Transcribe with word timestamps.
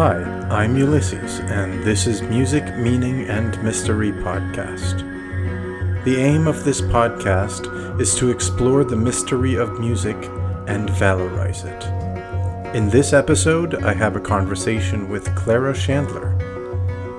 Hi, 0.00 0.16
I'm 0.48 0.72
Ulysses, 0.78 1.40
and 1.40 1.84
this 1.84 2.06
is 2.06 2.22
Music, 2.22 2.64
Meaning, 2.78 3.28
and 3.28 3.62
Mystery 3.62 4.12
Podcast. 4.12 5.04
The 6.04 6.16
aim 6.16 6.46
of 6.46 6.64
this 6.64 6.80
podcast 6.80 8.00
is 8.00 8.14
to 8.14 8.30
explore 8.30 8.82
the 8.82 8.96
mystery 8.96 9.56
of 9.56 9.78
music 9.78 10.16
and 10.66 10.88
valorize 10.88 11.66
it. 11.66 11.84
In 12.74 12.88
this 12.88 13.12
episode, 13.12 13.84
I 13.84 13.92
have 13.92 14.16
a 14.16 14.20
conversation 14.20 15.10
with 15.10 15.36
Clara 15.36 15.74
Shandler. 15.74 16.34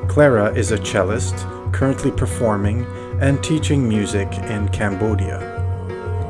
Clara 0.09 0.51
is 0.51 0.71
a 0.71 0.83
cellist 0.83 1.35
currently 1.71 2.09
performing 2.09 2.87
and 3.21 3.43
teaching 3.43 3.87
music 3.87 4.33
in 4.49 4.67
Cambodia. 4.69 5.39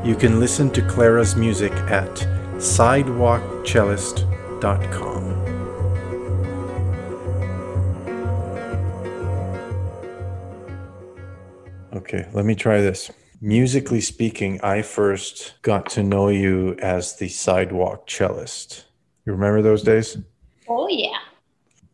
You 0.03 0.15
can 0.15 0.41
listen 0.41 0.69
to 0.71 0.81
Clara's 0.81 1.37
music 1.37 1.71
at 1.71 2.27
sidewalkcellist.com. 2.57 5.10
let 12.33 12.45
me 12.45 12.55
try 12.55 12.81
this. 12.81 13.11
Musically 13.41 14.01
speaking, 14.01 14.59
I 14.61 14.81
first 14.83 15.55
got 15.63 15.89
to 15.91 16.03
know 16.03 16.29
you 16.29 16.75
as 16.79 17.17
the 17.17 17.27
sidewalk 17.27 18.07
cellist. 18.07 18.85
You 19.25 19.33
remember 19.33 19.61
those 19.61 19.83
days? 19.83 20.17
Oh, 20.67 20.87
yeah. 20.87 21.17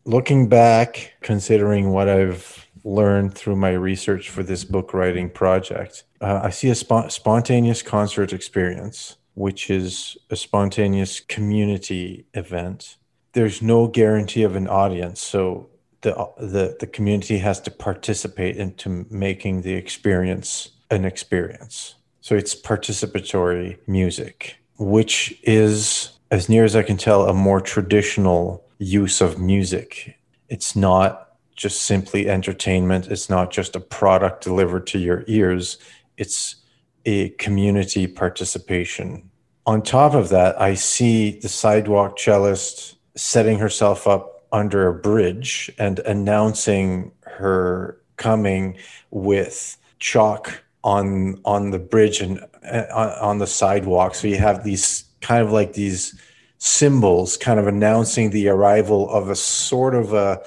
Looking 0.04 0.48
back, 0.48 1.14
considering 1.22 1.90
what 1.90 2.08
I've 2.08 2.66
learned 2.84 3.34
through 3.34 3.56
my 3.56 3.72
research 3.72 4.30
for 4.30 4.42
this 4.42 4.64
book 4.64 4.94
writing 4.94 5.30
project, 5.30 6.04
uh, 6.20 6.40
I 6.44 6.50
see 6.50 6.68
a 6.68 6.74
spo- 6.74 7.10
spontaneous 7.10 7.82
concert 7.82 8.32
experience, 8.32 9.16
which 9.34 9.70
is 9.70 10.16
a 10.30 10.36
spontaneous 10.36 11.20
community 11.20 12.26
event. 12.34 12.96
There's 13.32 13.62
no 13.62 13.88
guarantee 13.88 14.42
of 14.42 14.56
an 14.56 14.68
audience. 14.68 15.20
So 15.22 15.70
the 16.02 16.12
the 16.38 16.76
the 16.80 16.86
community 16.86 17.38
has 17.38 17.60
to 17.60 17.70
participate 17.70 18.56
into 18.56 19.06
making 19.10 19.62
the 19.62 19.74
experience 19.74 20.70
an 20.90 21.04
experience. 21.04 21.94
So 22.20 22.34
it's 22.34 22.54
participatory 22.54 23.78
music, 23.86 24.58
which 24.78 25.38
is, 25.42 26.10
as 26.30 26.48
near 26.48 26.64
as 26.64 26.76
I 26.76 26.82
can 26.82 26.96
tell, 26.96 27.28
a 27.28 27.34
more 27.34 27.60
traditional 27.60 28.64
use 28.78 29.20
of 29.20 29.38
music. 29.38 30.16
It's 30.48 30.76
not 30.76 31.36
just 31.56 31.82
simply 31.82 32.28
entertainment. 32.28 33.08
It's 33.08 33.28
not 33.28 33.50
just 33.50 33.76
a 33.76 33.80
product 33.80 34.44
delivered 34.44 34.86
to 34.88 34.98
your 34.98 35.24
ears. 35.26 35.78
It's 36.16 36.56
a 37.04 37.30
community 37.30 38.06
participation. 38.06 39.30
On 39.66 39.82
top 39.82 40.14
of 40.14 40.28
that, 40.28 40.60
I 40.60 40.74
see 40.74 41.38
the 41.38 41.48
sidewalk 41.48 42.18
cellist 42.18 42.96
setting 43.16 43.58
herself 43.58 44.06
up 44.06 44.37
under 44.52 44.88
a 44.88 44.94
bridge 44.94 45.70
and 45.78 45.98
announcing 46.00 47.12
her 47.22 48.00
coming 48.16 48.76
with 49.10 49.76
chalk 49.98 50.62
on 50.84 51.40
on 51.44 51.70
the 51.70 51.78
bridge 51.78 52.20
and 52.20 52.40
uh, 52.70 53.16
on 53.20 53.38
the 53.38 53.46
sidewalk. 53.46 54.14
So 54.14 54.28
you 54.28 54.38
have 54.38 54.64
these 54.64 55.04
kind 55.20 55.44
of 55.44 55.52
like 55.52 55.72
these 55.72 56.18
symbols 56.58 57.36
kind 57.36 57.60
of 57.60 57.66
announcing 57.66 58.30
the 58.30 58.48
arrival 58.48 59.08
of 59.10 59.28
a 59.28 59.36
sort 59.36 59.94
of 59.94 60.12
a 60.12 60.40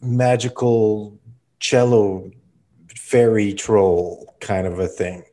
magical 0.00 1.18
cello 1.60 2.30
fairy 2.96 3.52
troll 3.52 4.34
kind 4.40 4.66
of 4.66 4.78
a 4.78 4.88
thing. 4.88 5.24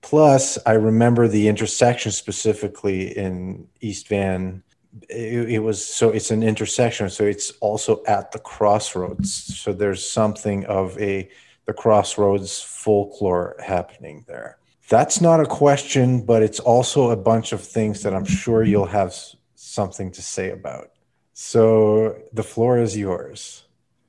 Plus 0.00 0.58
i 0.66 0.72
remember 0.72 1.28
the 1.28 1.48
intersection 1.48 2.12
specifically 2.12 3.16
in 3.16 3.66
east 3.80 4.08
van 4.08 4.62
it, 5.08 5.50
it, 5.50 5.58
was 5.58 5.84
so 5.84 6.10
it's 6.10 6.30
an 6.30 6.42
intersection 6.42 7.08
so 7.08 7.24
it's 7.24 7.50
also 7.60 8.02
at 8.06 8.32
the 8.32 8.38
crossroads. 8.38 9.32
So 9.32 9.72
there's 9.72 10.08
something 10.08 10.66
of 10.66 10.98
a 11.00 11.28
the 11.64 11.72
crossroads 11.72 12.60
folklore 12.60 13.56
happening 13.64 14.24
there. 14.26 14.58
That's 14.88 15.20
not 15.20 15.40
a 15.40 15.46
question 15.46 16.24
but 16.24 16.42
it's 16.42 16.60
also 16.60 17.10
a 17.10 17.16
bunch 17.16 17.52
of 17.52 17.60
things 17.62 18.02
that 18.02 18.14
i'm 18.14 18.24
sure 18.24 18.62
you'll 18.62 18.86
have 18.86 19.14
something 19.54 20.10
to 20.12 20.22
say 20.22 20.50
about. 20.50 20.90
So 21.32 22.18
the 22.32 22.42
floor 22.42 22.78
is 22.78 22.96
yours 22.96 23.64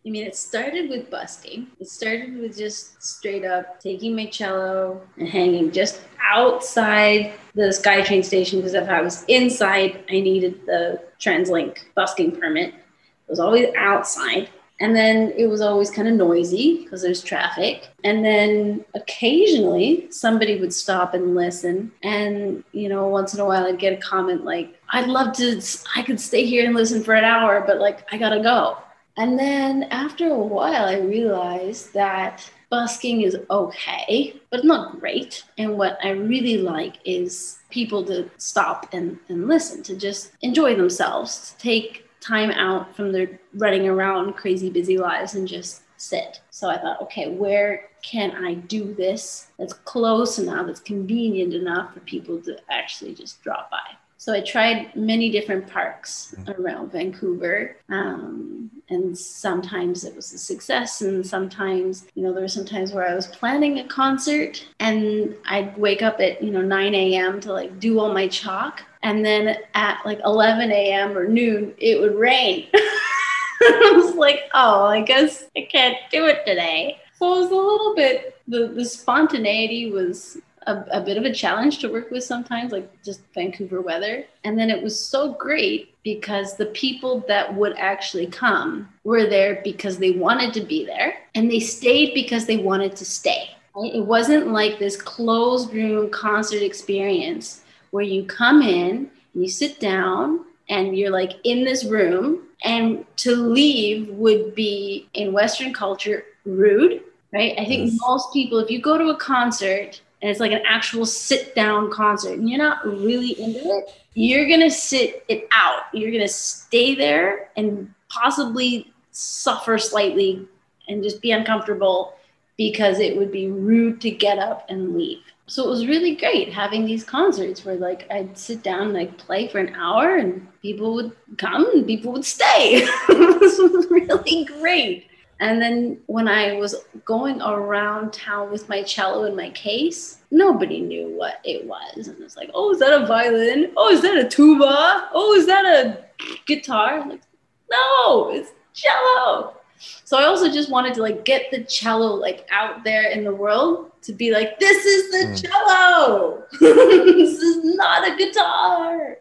I 0.06 0.10
mean, 0.10 0.26
it 0.26 0.36
started 0.36 0.90
with 0.90 1.10
busking. 1.10 1.68
It 1.80 1.88
started 1.88 2.38
with 2.38 2.58
just 2.58 3.02
straight 3.02 3.46
up 3.46 3.80
taking 3.80 4.16
my 4.16 4.26
cello 4.26 5.02
and 5.18 5.30
hanging 5.30 5.72
just 5.72 6.02
outside 6.22 7.34
the 7.56 7.64
SkyTrain 7.64 8.26
station 8.26 8.60
because 8.60 8.74
if 8.74 8.90
I 8.90 9.02
was 9.02 9.24
inside, 9.30 10.04
I 10.10 10.20
needed 10.20 10.66
the 10.66 11.02
TransLink 11.20 11.78
busking 11.96 12.34
permit. 12.34 12.74
It 12.74 13.30
was 13.30 13.40
always 13.40 13.74
outside. 13.78 14.50
And 14.82 14.94
then 14.94 15.32
it 15.38 15.46
was 15.46 15.62
always 15.62 15.90
kind 15.90 16.10
of 16.10 16.16
noisy 16.16 16.84
because 16.84 17.02
there's 17.02 17.24
traffic. 17.24 17.88
And 18.04 18.26
then 18.26 18.84
occasionally 18.96 20.12
somebody 20.12 20.60
would 20.60 20.74
stop 20.74 21.14
and 21.14 21.34
listen. 21.34 21.94
And, 22.02 22.66
you 22.74 22.90
know, 22.90 23.08
once 23.08 23.34
in 23.34 23.40
a 23.40 23.46
while 23.46 23.66
I'd 23.66 23.80
get 23.80 23.94
a 23.94 24.02
comment 24.02 24.44
like, 24.44 24.78
I'd 24.90 25.08
love 25.08 25.34
to, 25.38 25.62
I 25.96 26.02
could 26.02 26.20
stay 26.20 26.46
here 26.46 26.66
and 26.66 26.76
listen 26.76 27.04
for 27.04 27.14
an 27.14 27.24
hour, 27.24 27.64
but 27.66 27.80
like, 27.80 28.06
I 28.12 28.18
gotta 28.18 28.42
go. 28.42 28.78
And 29.18 29.38
then 29.38 29.84
after 29.92 30.28
a 30.28 30.38
while, 30.38 30.86
I 30.86 30.98
realized 30.98 31.94
that 31.94 32.50
busking 32.70 33.22
is 33.22 33.38
okay, 33.52 34.42
but 34.50 34.66
not 34.66 35.00
great. 35.00 35.44
And 35.60 35.78
what 35.78 36.00
I 36.04 36.10
really 36.10 36.58
like 36.58 36.96
is 37.06 37.60
people 37.70 38.04
to 38.06 38.30
stop 38.38 38.90
and, 38.94 39.20
and 39.30 39.48
listen, 39.48 39.84
to 39.84 39.96
just 39.96 40.32
enjoy 40.42 40.76
themselves, 40.76 41.52
to 41.52 41.58
take 41.60 42.10
time 42.20 42.50
out 42.52 42.96
from 42.96 43.12
their 43.12 43.40
running 43.54 43.88
around 43.88 44.34
crazy 44.34 44.72
busy 44.72 44.98
lives 44.98 45.36
and 45.36 45.48
just 45.48 45.84
sit. 45.98 46.42
So 46.50 46.70
I 46.70 46.80
thought, 46.80 47.02
okay, 47.04 47.30
where 47.30 47.90
can 48.02 48.32
I 48.44 48.56
do 48.56 48.94
this 48.94 49.48
that's 49.60 49.74
close 49.74 50.40
enough, 50.40 50.66
that's 50.66 50.80
convenient 50.80 51.54
enough 51.54 51.94
for 51.94 52.00
people 52.02 52.42
to 52.42 52.58
actually 52.70 53.14
just 53.14 53.44
drop 53.44 53.70
by? 53.70 53.78
So 54.24 54.32
I 54.32 54.40
tried 54.40 54.96
many 54.96 55.30
different 55.30 55.68
parks 55.68 56.34
mm-hmm. 56.40 56.62
around 56.62 56.94
Vancouver. 56.94 57.76
Um, 57.90 58.72
and 58.88 59.18
sometimes 59.18 60.06
it 60.06 60.16
was 60.16 60.32
a 60.32 60.38
success. 60.38 61.02
And 61.02 61.28
sometimes, 61.28 62.08
you 62.16 62.24
know, 62.24 62.32
there 62.32 62.42
were 62.42 62.48
some 62.48 62.64
times 62.64 62.94
where 62.94 63.06
I 63.06 63.16
was 63.16 63.28
planning 63.28 63.80
a 63.80 63.84
concert 63.84 64.66
and 64.80 65.36
I'd 65.46 65.78
wake 65.78 66.02
up 66.02 66.22
at, 66.22 66.42
you 66.42 66.52
know, 66.52 66.62
9 66.62 66.96
a.m. 66.96 67.42
to 67.42 67.52
like 67.52 67.82
do 67.82 68.00
all 68.00 68.14
my 68.14 68.30
chalk. 68.30 68.84
And 69.02 69.26
then 69.26 69.58
at 69.74 70.00
like 70.06 70.22
11 70.24 70.72
a.m. 70.72 71.18
or 71.18 71.28
noon, 71.28 71.74
it 71.78 72.00
would 72.00 72.16
rain. 72.16 72.70
I 72.74 73.92
was 73.94 74.16
like, 74.16 74.44
oh, 74.54 74.86
I 74.86 75.02
guess 75.02 75.44
I 75.58 75.68
can't 75.70 75.98
do 76.14 76.28
it 76.28 76.46
today. 76.46 76.98
So 77.20 77.36
it 77.36 77.40
was 77.42 77.52
a 77.52 77.56
little 77.56 77.94
bit, 77.94 78.38
the, 78.48 78.70
the 78.70 78.86
spontaneity 78.86 79.92
was 79.92 80.38
a, 80.68 80.86
a, 80.92 81.02
bit 81.02 81.18
of 81.18 81.24
a 81.24 81.34
challenge 81.34 81.80
to 81.80 81.92
work 81.92 82.12
with 82.12 82.24
sometimes, 82.24 82.72
like 82.72 82.90
just 83.04 83.22
Vancouver 83.34 83.82
weather. 83.82 84.26
And 84.44 84.58
then 84.58 84.70
it 84.70 84.82
was 84.82 85.00
so 85.00 85.34
great 85.34 85.96
because 86.04 86.56
the 86.56 86.68
people 86.68 87.24
that 87.28 87.54
would 87.56 87.76
actually 87.78 88.28
come 88.28 88.90
were 89.04 89.26
there 89.26 89.62
because 89.64 89.98
they 89.98 90.12
wanted 90.12 90.54
to 90.54 90.62
be 90.62 90.86
there 90.86 91.16
and 91.36 91.50
they 91.50 91.60
stayed 91.60 92.14
because 92.14 92.46
they 92.46 92.58
wanted 92.58 92.96
to 92.98 93.06
stay. 93.06 93.50
Right? 93.76 93.96
It 93.96 94.06
wasn't 94.06 94.48
like 94.48 94.80
this 94.80 95.02
closed 95.02 95.74
room 95.74 96.10
concert 96.10 96.62
experience 96.62 97.62
where 97.92 98.04
you 98.04 98.24
come 98.26 98.62
in 98.62 99.10
and 99.34 99.44
you 99.44 99.50
sit 99.50 99.80
down 99.80 100.46
and 100.70 100.98
you're 100.98 101.12
like 101.12 101.34
in 101.44 101.64
this 101.64 101.86
room 101.86 102.48
and 102.64 103.06
to 103.18 103.36
leave 103.36 104.08
would 104.10 104.56
be 104.56 105.10
in 105.14 105.34
Western 105.34 105.74
culture 105.74 106.24
rude, 106.46 107.02
right? 107.34 107.54
I 107.58 107.66
think 107.66 107.92
yes. 107.92 108.00
most 108.02 108.32
people, 108.34 108.60
if 108.60 108.70
you 108.70 108.82
go 108.82 108.98
to 108.98 109.10
a 109.10 109.18
concert 109.18 110.02
and 110.24 110.32
it's 110.32 110.40
like 110.40 110.54
an 110.54 110.64
actual 110.66 111.06
sit 111.06 111.54
down 111.54 111.92
concert 111.92 112.40
and 112.40 112.50
you're 112.50 112.58
not 112.58 112.86
really 112.86 113.38
into 113.42 113.60
it, 113.60 113.94
you're 114.14 114.48
gonna 114.48 114.72
sit 114.72 115.26
it 115.28 115.50
out. 115.52 115.82
You're 115.92 116.14
gonna 116.14 116.30
stay 116.30 116.96
there 116.96 117.50
and 117.58 117.94
possibly 118.08 118.94
suffer 119.12 119.78
slightly 119.78 120.48
and 120.88 121.04
just 121.04 121.22
be 121.22 121.32
uncomfortable 121.32 122.16
because 122.56 123.00
it 123.00 123.18
would 123.18 123.34
be 123.34 123.52
rude 123.52 124.00
to 124.00 124.12
get 124.12 124.40
up 124.40 124.66
and 124.70 124.96
leave. 124.96 125.20
So 125.48 125.66
it 125.66 125.70
was 125.70 125.88
really 125.88 126.16
great 126.16 126.54
having 126.54 126.86
these 126.86 127.04
concerts 127.04 127.66
where 127.66 127.76
like 127.76 128.08
I'd 128.10 128.38
sit 128.38 128.64
down 128.64 128.84
and 128.84 128.94
like 128.94 129.18
play 129.18 129.50
for 129.50 129.60
an 129.60 129.76
hour 129.76 130.16
and 130.16 130.48
people 130.62 130.94
would 130.94 131.12
come 131.38 131.70
and 131.74 131.86
people 131.86 132.14
would 132.14 132.24
stay. 132.24 132.80
this 133.10 133.60
was 133.60 133.88
really 133.90 134.46
great. 134.46 135.08
And 135.44 135.62
then 135.62 135.98
when 136.06 136.30
I 136.30 136.54
was 136.54 136.74
going 137.04 137.42
around 137.42 138.14
town 138.14 138.50
with 138.50 138.70
my 138.70 138.82
cello 138.82 139.26
in 139.26 139.36
my 139.36 139.50
case, 139.50 140.20
nobody 140.32 140.80
knew 140.80 141.10
what 141.18 141.42
it 141.44 141.66
was. 141.66 142.08
And 142.08 142.18
it's 142.24 142.38
like, 142.38 142.50
oh, 142.54 142.72
is 142.72 142.80
that 142.80 142.94
a 142.94 143.06
violin? 143.06 143.74
Oh, 143.76 143.90
is 143.90 144.02
that 144.04 144.18
a 144.18 144.26
tuba? 144.26 145.10
Oh, 145.14 145.36
is 145.36 145.46
that 145.48 145.66
a 145.66 146.00
guitar? 146.46 147.02
I'm 147.02 147.10
like, 147.10 147.24
no, 147.70 148.32
it's 148.32 148.52
cello. 148.74 149.58
So 150.06 150.18
I 150.18 150.24
also 150.24 150.50
just 150.50 150.70
wanted 150.70 150.94
to 150.94 151.02
like 151.02 151.26
get 151.26 151.52
the 151.52 151.66
cello 151.66 152.16
like 152.16 152.48
out 152.50 152.86
there 152.86 153.12
in 153.12 153.26
the 153.26 153.36
world 153.36 153.92
to 154.04 154.14
be 154.14 154.32
like, 154.32 154.62
this 154.62 154.86
is 154.86 155.12
the 155.12 155.28
mm. 155.28 155.42
cello. 155.42 156.44
this 156.62 157.38
is 157.40 157.76
not 157.76 158.10
a 158.10 158.16
guitar. 158.16 159.18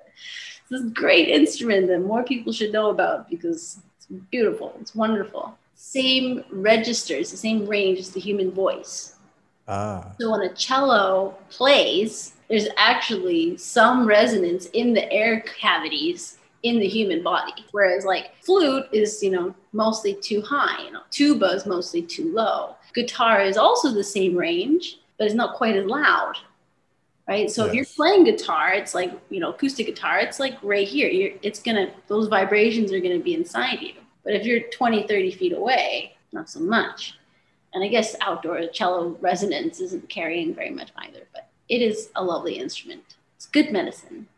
This 0.70 0.82
is 0.82 0.86
a 0.86 0.94
great 0.94 1.28
instrument 1.30 1.88
that 1.88 1.98
more 1.98 2.22
people 2.22 2.52
should 2.52 2.72
know 2.72 2.90
about 2.90 3.28
because 3.28 3.80
it's 3.96 4.06
beautiful. 4.30 4.76
It's 4.80 4.94
wonderful. 4.94 5.58
Same 5.84 6.44
registers, 6.52 7.32
the 7.32 7.36
same 7.36 7.66
range 7.66 7.98
as 7.98 8.10
the 8.10 8.20
human 8.20 8.52
voice. 8.52 9.16
Ah. 9.66 10.12
So 10.18 10.30
when 10.30 10.42
a 10.42 10.54
cello 10.54 11.36
plays, 11.50 12.34
there's 12.48 12.68
actually 12.76 13.56
some 13.56 14.06
resonance 14.06 14.66
in 14.66 14.94
the 14.94 15.12
air 15.12 15.40
cavities 15.40 16.38
in 16.62 16.78
the 16.78 16.86
human 16.86 17.20
body. 17.24 17.64
Whereas 17.72 18.04
like 18.04 18.30
flute 18.44 18.86
is, 18.92 19.20
you 19.24 19.32
know, 19.32 19.56
mostly 19.72 20.14
too 20.14 20.40
high, 20.40 20.84
you 20.84 20.92
know, 20.92 21.02
tuba 21.10 21.46
is 21.46 21.66
mostly 21.66 22.00
too 22.00 22.32
low. 22.32 22.76
Guitar 22.94 23.42
is 23.42 23.56
also 23.56 23.90
the 23.90 24.04
same 24.04 24.36
range, 24.36 25.00
but 25.18 25.26
it's 25.26 25.34
not 25.34 25.56
quite 25.56 25.74
as 25.74 25.84
loud. 25.84 26.34
Right. 27.26 27.50
So 27.50 27.64
yes. 27.64 27.68
if 27.70 27.74
you're 27.74 27.96
playing 27.96 28.24
guitar, 28.24 28.72
it's 28.72 28.94
like, 28.94 29.12
you 29.30 29.40
know, 29.40 29.50
acoustic 29.50 29.86
guitar, 29.86 30.20
it's 30.20 30.38
like 30.38 30.56
right 30.62 30.86
here. 30.86 31.08
You're 31.08 31.32
it's 31.42 31.60
gonna 31.60 31.90
those 32.06 32.28
vibrations 32.28 32.92
are 32.92 33.00
gonna 33.00 33.18
be 33.18 33.34
inside 33.34 33.80
you. 33.80 33.94
But 34.24 34.34
if 34.34 34.44
you're 34.44 34.60
20, 34.60 35.06
30 35.06 35.30
feet 35.32 35.52
away, 35.52 36.14
not 36.32 36.48
so 36.48 36.60
much. 36.60 37.18
And 37.74 37.82
I 37.82 37.88
guess 37.88 38.14
outdoor 38.20 38.66
cello 38.68 39.16
resonance 39.20 39.80
isn't 39.80 40.08
carrying 40.08 40.54
very 40.54 40.70
much 40.70 40.90
either, 40.96 41.20
but 41.32 41.48
it 41.68 41.80
is 41.80 42.10
a 42.14 42.22
lovely 42.22 42.58
instrument. 42.58 43.16
It's 43.36 43.46
good 43.46 43.72
medicine. 43.72 44.28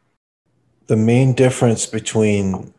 The 0.87 0.97
main 0.97 1.35
difference 1.35 1.87
between 1.87 2.73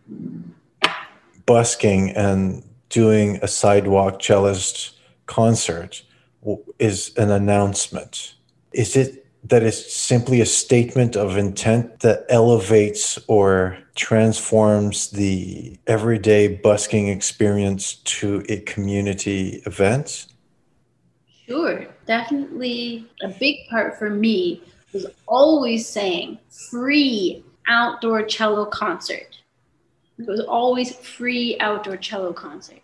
busking 1.45 2.11
and 2.11 2.63
doing 2.89 3.39
a 3.41 3.47
sidewalk 3.47 4.19
cellist 4.19 4.93
concert 5.25 6.03
is 6.79 7.11
an 7.17 7.31
announcement. 7.31 8.35
Is 8.71 8.95
it 8.95 9.24
that 9.47 9.63
it's 9.63 9.93
simply 9.95 10.41
a 10.41 10.45
statement 10.45 11.15
of 11.15 11.37
intent 11.37 11.99
that 11.99 12.25
elevates 12.29 13.19
or 13.27 13.77
transforms 13.95 15.11
the 15.11 15.77
everyday 15.87 16.47
busking 16.47 17.07
experience 17.07 17.95
to 17.95 18.43
a 18.49 18.59
community 18.61 19.61
event? 19.65 20.27
Sure, 21.47 21.85
definitely 22.07 23.05
a 23.21 23.27
big 23.27 23.67
part 23.69 23.99
for 23.99 24.09
me 24.09 24.61
was 24.93 25.05
always 25.27 25.87
saying 25.87 26.39
free 26.71 27.43
outdoor 27.67 28.23
cello 28.23 28.65
concert. 28.65 29.37
It 30.17 30.27
was 30.27 30.39
always 30.39 30.95
free 30.95 31.57
outdoor 31.59 31.97
cello 31.97 32.33
concert. 32.33 32.79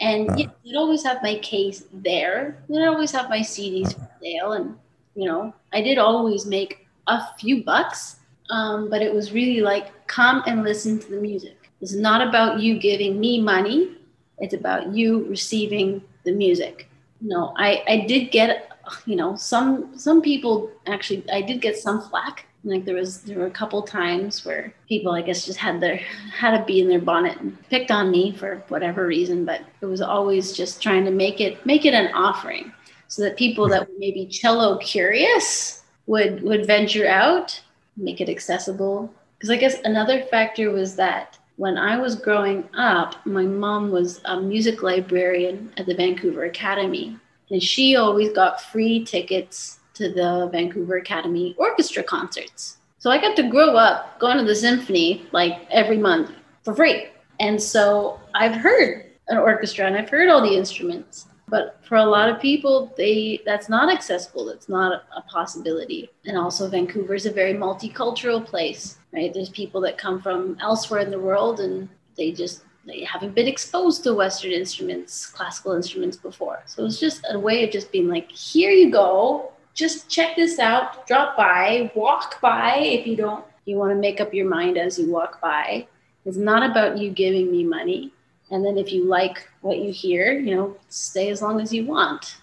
And 0.00 0.28
uh-huh. 0.28 0.38
yeah, 0.38 0.46
I'd 0.68 0.76
always 0.76 1.04
have 1.04 1.22
my 1.22 1.38
case 1.38 1.84
there. 1.92 2.62
I'd 2.68 2.88
always 2.88 3.12
have 3.12 3.30
my 3.30 3.40
CDs 3.40 3.94
for 3.94 4.10
sale. 4.20 4.52
And, 4.52 4.76
you 5.14 5.28
know, 5.28 5.54
I 5.72 5.82
did 5.82 5.98
always 5.98 6.46
make 6.46 6.86
a 7.06 7.20
few 7.38 7.64
bucks, 7.64 8.16
um, 8.50 8.90
but 8.90 9.02
it 9.02 9.12
was 9.12 9.32
really 9.32 9.60
like, 9.60 10.06
come 10.06 10.42
and 10.46 10.62
listen 10.62 10.98
to 10.98 11.10
the 11.10 11.20
music. 11.20 11.70
It's 11.80 11.94
not 11.94 12.26
about 12.26 12.60
you 12.60 12.78
giving 12.78 13.20
me 13.20 13.40
money, 13.40 13.96
it's 14.38 14.54
about 14.54 14.94
you 14.94 15.24
receiving 15.28 16.02
the 16.24 16.32
music 16.32 16.88
no, 17.24 17.54
I, 17.56 17.82
I 17.88 18.04
did 18.06 18.30
get, 18.30 18.70
you 19.06 19.16
know, 19.16 19.34
some 19.34 19.98
some 19.98 20.20
people 20.20 20.70
actually 20.86 21.24
I 21.32 21.40
did 21.40 21.60
get 21.60 21.76
some 21.76 22.02
flack. 22.02 22.46
Like 22.64 22.84
there 22.84 22.94
was 22.94 23.22
there 23.22 23.38
were 23.38 23.46
a 23.46 23.50
couple 23.50 23.82
times 23.82 24.44
where 24.44 24.72
people 24.88 25.12
I 25.12 25.22
guess 25.22 25.44
just 25.44 25.58
had 25.58 25.80
their 25.80 25.96
had 26.32 26.54
a 26.54 26.64
bee 26.64 26.80
in 26.80 26.88
their 26.88 27.00
bonnet 27.00 27.40
and 27.40 27.56
picked 27.70 27.90
on 27.90 28.10
me 28.10 28.32
for 28.32 28.62
whatever 28.68 29.06
reason, 29.06 29.44
but 29.44 29.62
it 29.80 29.86
was 29.86 30.02
always 30.02 30.52
just 30.52 30.82
trying 30.82 31.04
to 31.06 31.10
make 31.10 31.40
it 31.40 31.64
make 31.66 31.86
it 31.86 31.94
an 31.94 32.12
offering 32.14 32.72
so 33.14 33.22
that 33.22 33.36
people 33.36 33.68
that 33.68 33.88
were 33.88 33.94
maybe 33.96 34.26
cello 34.26 34.76
curious 34.78 35.84
would 36.08 36.42
would 36.42 36.66
venture 36.66 37.06
out, 37.06 37.62
make 37.96 38.20
it 38.20 38.28
accessible. 38.28 39.08
Because 39.38 39.50
I 39.50 39.56
guess 39.56 39.76
another 39.84 40.24
factor 40.24 40.72
was 40.72 40.96
that 40.96 41.38
when 41.54 41.78
I 41.78 41.96
was 41.96 42.16
growing 42.16 42.68
up, 42.76 43.24
my 43.24 43.44
mom 43.44 43.92
was 43.92 44.20
a 44.24 44.40
music 44.40 44.82
librarian 44.82 45.72
at 45.76 45.86
the 45.86 45.94
Vancouver 45.94 46.46
Academy, 46.46 47.16
and 47.50 47.62
she 47.62 47.94
always 47.94 48.32
got 48.32 48.60
free 48.60 49.04
tickets 49.04 49.78
to 49.94 50.12
the 50.12 50.48
Vancouver 50.50 50.96
Academy 50.96 51.54
orchestra 51.56 52.02
concerts. 52.02 52.78
So 52.98 53.12
I 53.12 53.20
got 53.20 53.36
to 53.36 53.48
grow 53.48 53.76
up 53.76 54.18
going 54.18 54.38
to 54.38 54.44
the 54.44 54.56
symphony 54.56 55.24
like 55.30 55.68
every 55.70 55.98
month 55.98 56.32
for 56.64 56.74
free. 56.74 57.06
And 57.38 57.62
so 57.62 58.18
I've 58.34 58.56
heard 58.56 59.04
an 59.28 59.38
orchestra 59.38 59.86
and 59.86 59.96
I've 59.96 60.10
heard 60.10 60.28
all 60.30 60.42
the 60.42 60.56
instruments. 60.56 61.26
But 61.54 61.78
for 61.88 61.96
a 61.96 62.10
lot 62.16 62.28
of 62.30 62.40
people, 62.48 62.74
they 62.96 63.40
that's 63.48 63.68
not 63.68 63.92
accessible. 63.96 64.48
It's 64.54 64.68
not 64.68 64.90
a 65.20 65.22
possibility. 65.36 66.02
And 66.26 66.36
also 66.36 66.68
Vancouver 66.68 67.14
is 67.14 67.26
a 67.26 67.38
very 67.40 67.54
multicultural 67.66 68.44
place 68.52 68.98
right? 69.14 69.32
There's 69.32 69.48
people 69.48 69.80
that 69.82 69.96
come 69.96 70.20
from 70.20 70.56
elsewhere 70.60 71.00
in 71.00 71.10
the 71.10 71.18
world 71.18 71.60
and 71.60 71.88
they 72.16 72.32
just 72.32 72.62
they 72.86 73.02
haven't 73.04 73.34
been 73.34 73.48
exposed 73.48 74.02
to 74.04 74.12
Western 74.12 74.52
instruments, 74.52 75.26
classical 75.26 75.72
instruments 75.72 76.18
before. 76.18 76.62
So 76.66 76.84
it's 76.84 77.00
just 77.00 77.24
a 77.30 77.38
way 77.38 77.64
of 77.64 77.70
just 77.70 77.90
being 77.90 78.08
like, 78.08 78.30
here 78.30 78.72
you 78.72 78.90
go, 78.90 79.52
just 79.72 80.10
check 80.10 80.36
this 80.36 80.58
out, 80.58 81.06
drop 81.06 81.34
by, 81.34 81.90
walk 81.94 82.42
by 82.42 82.76
if 82.76 83.06
you 83.06 83.16
don't, 83.16 83.42
you 83.64 83.78
want 83.78 83.92
to 83.92 83.96
make 83.96 84.20
up 84.20 84.34
your 84.34 84.46
mind 84.46 84.76
as 84.76 84.98
you 84.98 85.10
walk 85.10 85.40
by. 85.40 85.86
It's 86.26 86.36
not 86.36 86.68
about 86.70 86.98
you 86.98 87.10
giving 87.10 87.50
me 87.50 87.64
money. 87.64 88.12
And 88.54 88.64
then 88.64 88.78
if 88.78 88.92
you 88.92 89.04
like 89.04 89.50
what 89.62 89.78
you 89.78 89.90
hear, 89.90 90.38
you 90.38 90.54
know, 90.54 90.76
stay 90.88 91.28
as 91.30 91.42
long 91.42 91.60
as 91.60 91.74
you 91.74 91.84
want. 91.86 92.36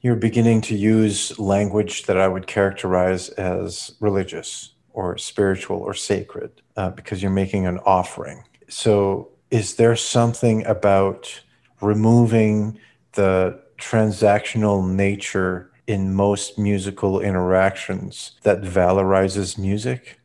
You're 0.00 0.16
beginning 0.16 0.62
to 0.62 0.74
use 0.74 1.38
language 1.38 2.06
that 2.06 2.18
I 2.18 2.26
would 2.26 2.48
characterize 2.48 3.28
as 3.30 3.94
religious 4.00 4.74
or 4.90 5.16
spiritual 5.16 5.78
or 5.78 5.94
sacred 5.94 6.60
uh, 6.76 6.90
because 6.90 7.22
you're 7.22 7.30
making 7.30 7.66
an 7.68 7.78
offering. 7.86 8.42
So, 8.68 9.30
is 9.52 9.76
there 9.76 9.94
something 9.94 10.66
about 10.66 11.40
removing 11.80 12.76
the 13.12 13.60
transactional 13.78 14.90
nature 14.90 15.70
in 15.86 16.12
most 16.12 16.58
musical 16.58 17.20
interactions 17.20 18.32
that 18.42 18.62
valorizes 18.62 19.56
music? 19.56 20.18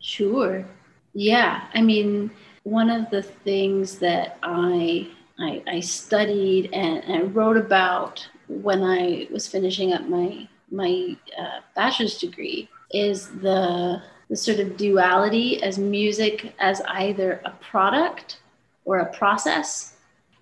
Sure. 0.00 0.66
Yeah. 1.12 1.68
I 1.74 1.82
mean, 1.82 2.30
one 2.64 2.90
of 2.90 3.10
the 3.10 3.22
things 3.22 3.98
that 3.98 4.38
I 4.42 5.08
I, 5.38 5.62
I 5.66 5.80
studied 5.80 6.70
and, 6.72 7.02
and, 7.04 7.34
wrote 7.34 7.56
about 7.56 8.28
when 8.48 8.82
I 8.82 9.26
was 9.30 9.48
finishing 9.48 9.92
up 9.92 10.02
my 10.08 10.48
my 10.70 11.16
uh, 11.38 11.60
bachelor's 11.74 12.18
degree 12.18 12.68
is 12.92 13.28
the 13.40 14.02
the 14.28 14.36
sort 14.36 14.60
of 14.60 14.76
duality 14.76 15.62
as 15.62 15.78
music 15.78 16.54
as 16.58 16.80
either 16.88 17.40
a 17.44 17.50
product 17.70 18.38
or 18.84 18.98
a 18.98 19.12
process, 19.12 19.96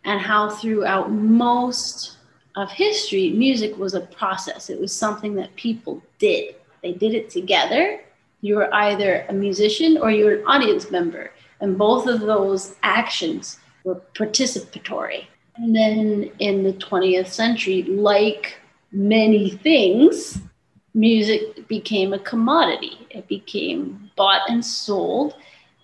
and 0.04 0.20
how 0.20 0.50
throughout 0.50 1.10
most 1.10 2.16
of 2.56 2.70
history, 2.70 3.30
music 3.30 3.76
was 3.78 3.94
a 3.94 4.00
process. 4.00 4.70
It 4.70 4.80
was 4.80 4.92
something 4.92 5.34
that 5.36 5.54
people 5.56 6.02
did. 6.18 6.56
They 6.82 6.92
did 6.92 7.14
it 7.14 7.30
together. 7.30 8.00
You 8.40 8.56
were 8.56 8.74
either 8.74 9.26
a 9.28 9.32
musician 9.32 9.98
or 9.98 10.10
you 10.10 10.24
were 10.24 10.34
an 10.34 10.46
audience 10.46 10.90
member. 10.90 11.30
And 11.60 11.76
both 11.76 12.06
of 12.06 12.20
those 12.20 12.76
actions 12.82 13.58
were 13.84 14.00
participatory. 14.14 15.26
And 15.56 15.74
then 15.74 16.30
in 16.38 16.62
the 16.62 16.72
20th 16.74 17.28
century, 17.28 17.82
like 17.82 18.58
many 18.92 19.50
things, 19.50 20.40
music 20.94 21.68
became 21.68 22.12
a 22.12 22.18
commodity. 22.18 23.06
It 23.10 23.28
became 23.28 24.10
bought 24.16 24.48
and 24.48 24.64
sold, 24.64 25.34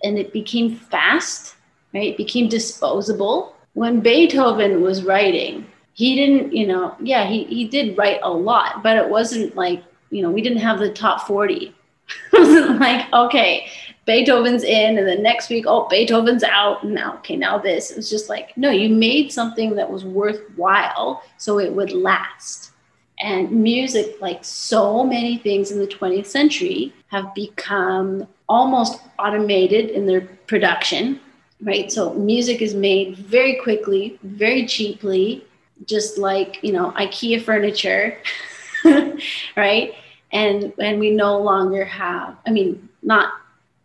and 0.03 0.17
it 0.17 0.33
became 0.33 0.75
fast, 0.75 1.55
right? 1.93 2.09
It 2.09 2.17
became 2.17 2.49
disposable. 2.49 3.55
When 3.73 3.99
Beethoven 3.99 4.81
was 4.81 5.03
writing, 5.03 5.67
he 5.93 6.15
didn't, 6.15 6.53
you 6.53 6.67
know, 6.67 6.95
yeah, 7.01 7.27
he, 7.27 7.43
he 7.45 7.67
did 7.67 7.97
write 7.97 8.19
a 8.23 8.31
lot, 8.31 8.83
but 8.83 8.97
it 8.97 9.09
wasn't 9.09 9.55
like, 9.55 9.83
you 10.09 10.21
know, 10.21 10.29
we 10.31 10.41
didn't 10.41 10.59
have 10.59 10.79
the 10.79 10.91
top 10.91 11.27
40. 11.27 11.73
it 12.33 12.39
wasn't 12.39 12.79
like, 12.79 13.11
okay, 13.13 13.69
Beethoven's 14.07 14.63
in, 14.63 14.97
and 14.97 15.05
then 15.05 15.21
next 15.21 15.49
week, 15.49 15.65
oh, 15.67 15.85
Beethoven's 15.89 16.41
out. 16.41 16.85
Now, 16.85 17.15
okay, 17.17 17.35
now 17.35 17.57
this. 17.57 17.91
It 17.91 17.97
was 17.97 18.09
just 18.09 18.29
like, 18.29 18.55
no, 18.55 18.71
you 18.71 18.87
made 18.87 19.33
something 19.33 19.75
that 19.75 19.91
was 19.91 20.05
worthwhile 20.05 21.21
so 21.37 21.59
it 21.59 21.73
would 21.73 21.91
last. 21.91 22.71
And 23.19 23.51
music, 23.51 24.15
like 24.21 24.45
so 24.45 25.03
many 25.03 25.37
things 25.37 25.71
in 25.71 25.79
the 25.79 25.87
20th 25.87 26.27
century, 26.27 26.93
have 27.07 27.35
become 27.35 28.25
almost 28.47 29.01
automated 29.19 29.89
in 29.89 30.05
their 30.05 30.21
production, 30.21 31.19
right? 31.61 31.91
So 31.91 32.13
music 32.13 32.61
is 32.61 32.73
made 32.73 33.17
very 33.17 33.55
quickly, 33.55 34.17
very 34.23 34.65
cheaply, 34.65 35.45
just 35.85 36.17
like, 36.17 36.59
you 36.63 36.71
know, 36.71 36.91
IKEA 36.91 37.41
furniture, 37.41 38.17
right? 39.57 39.95
And 40.31 40.71
and 40.79 40.99
we 40.99 41.11
no 41.11 41.39
longer 41.41 41.83
have, 41.83 42.37
I 42.45 42.51
mean, 42.51 42.87
not 43.01 43.33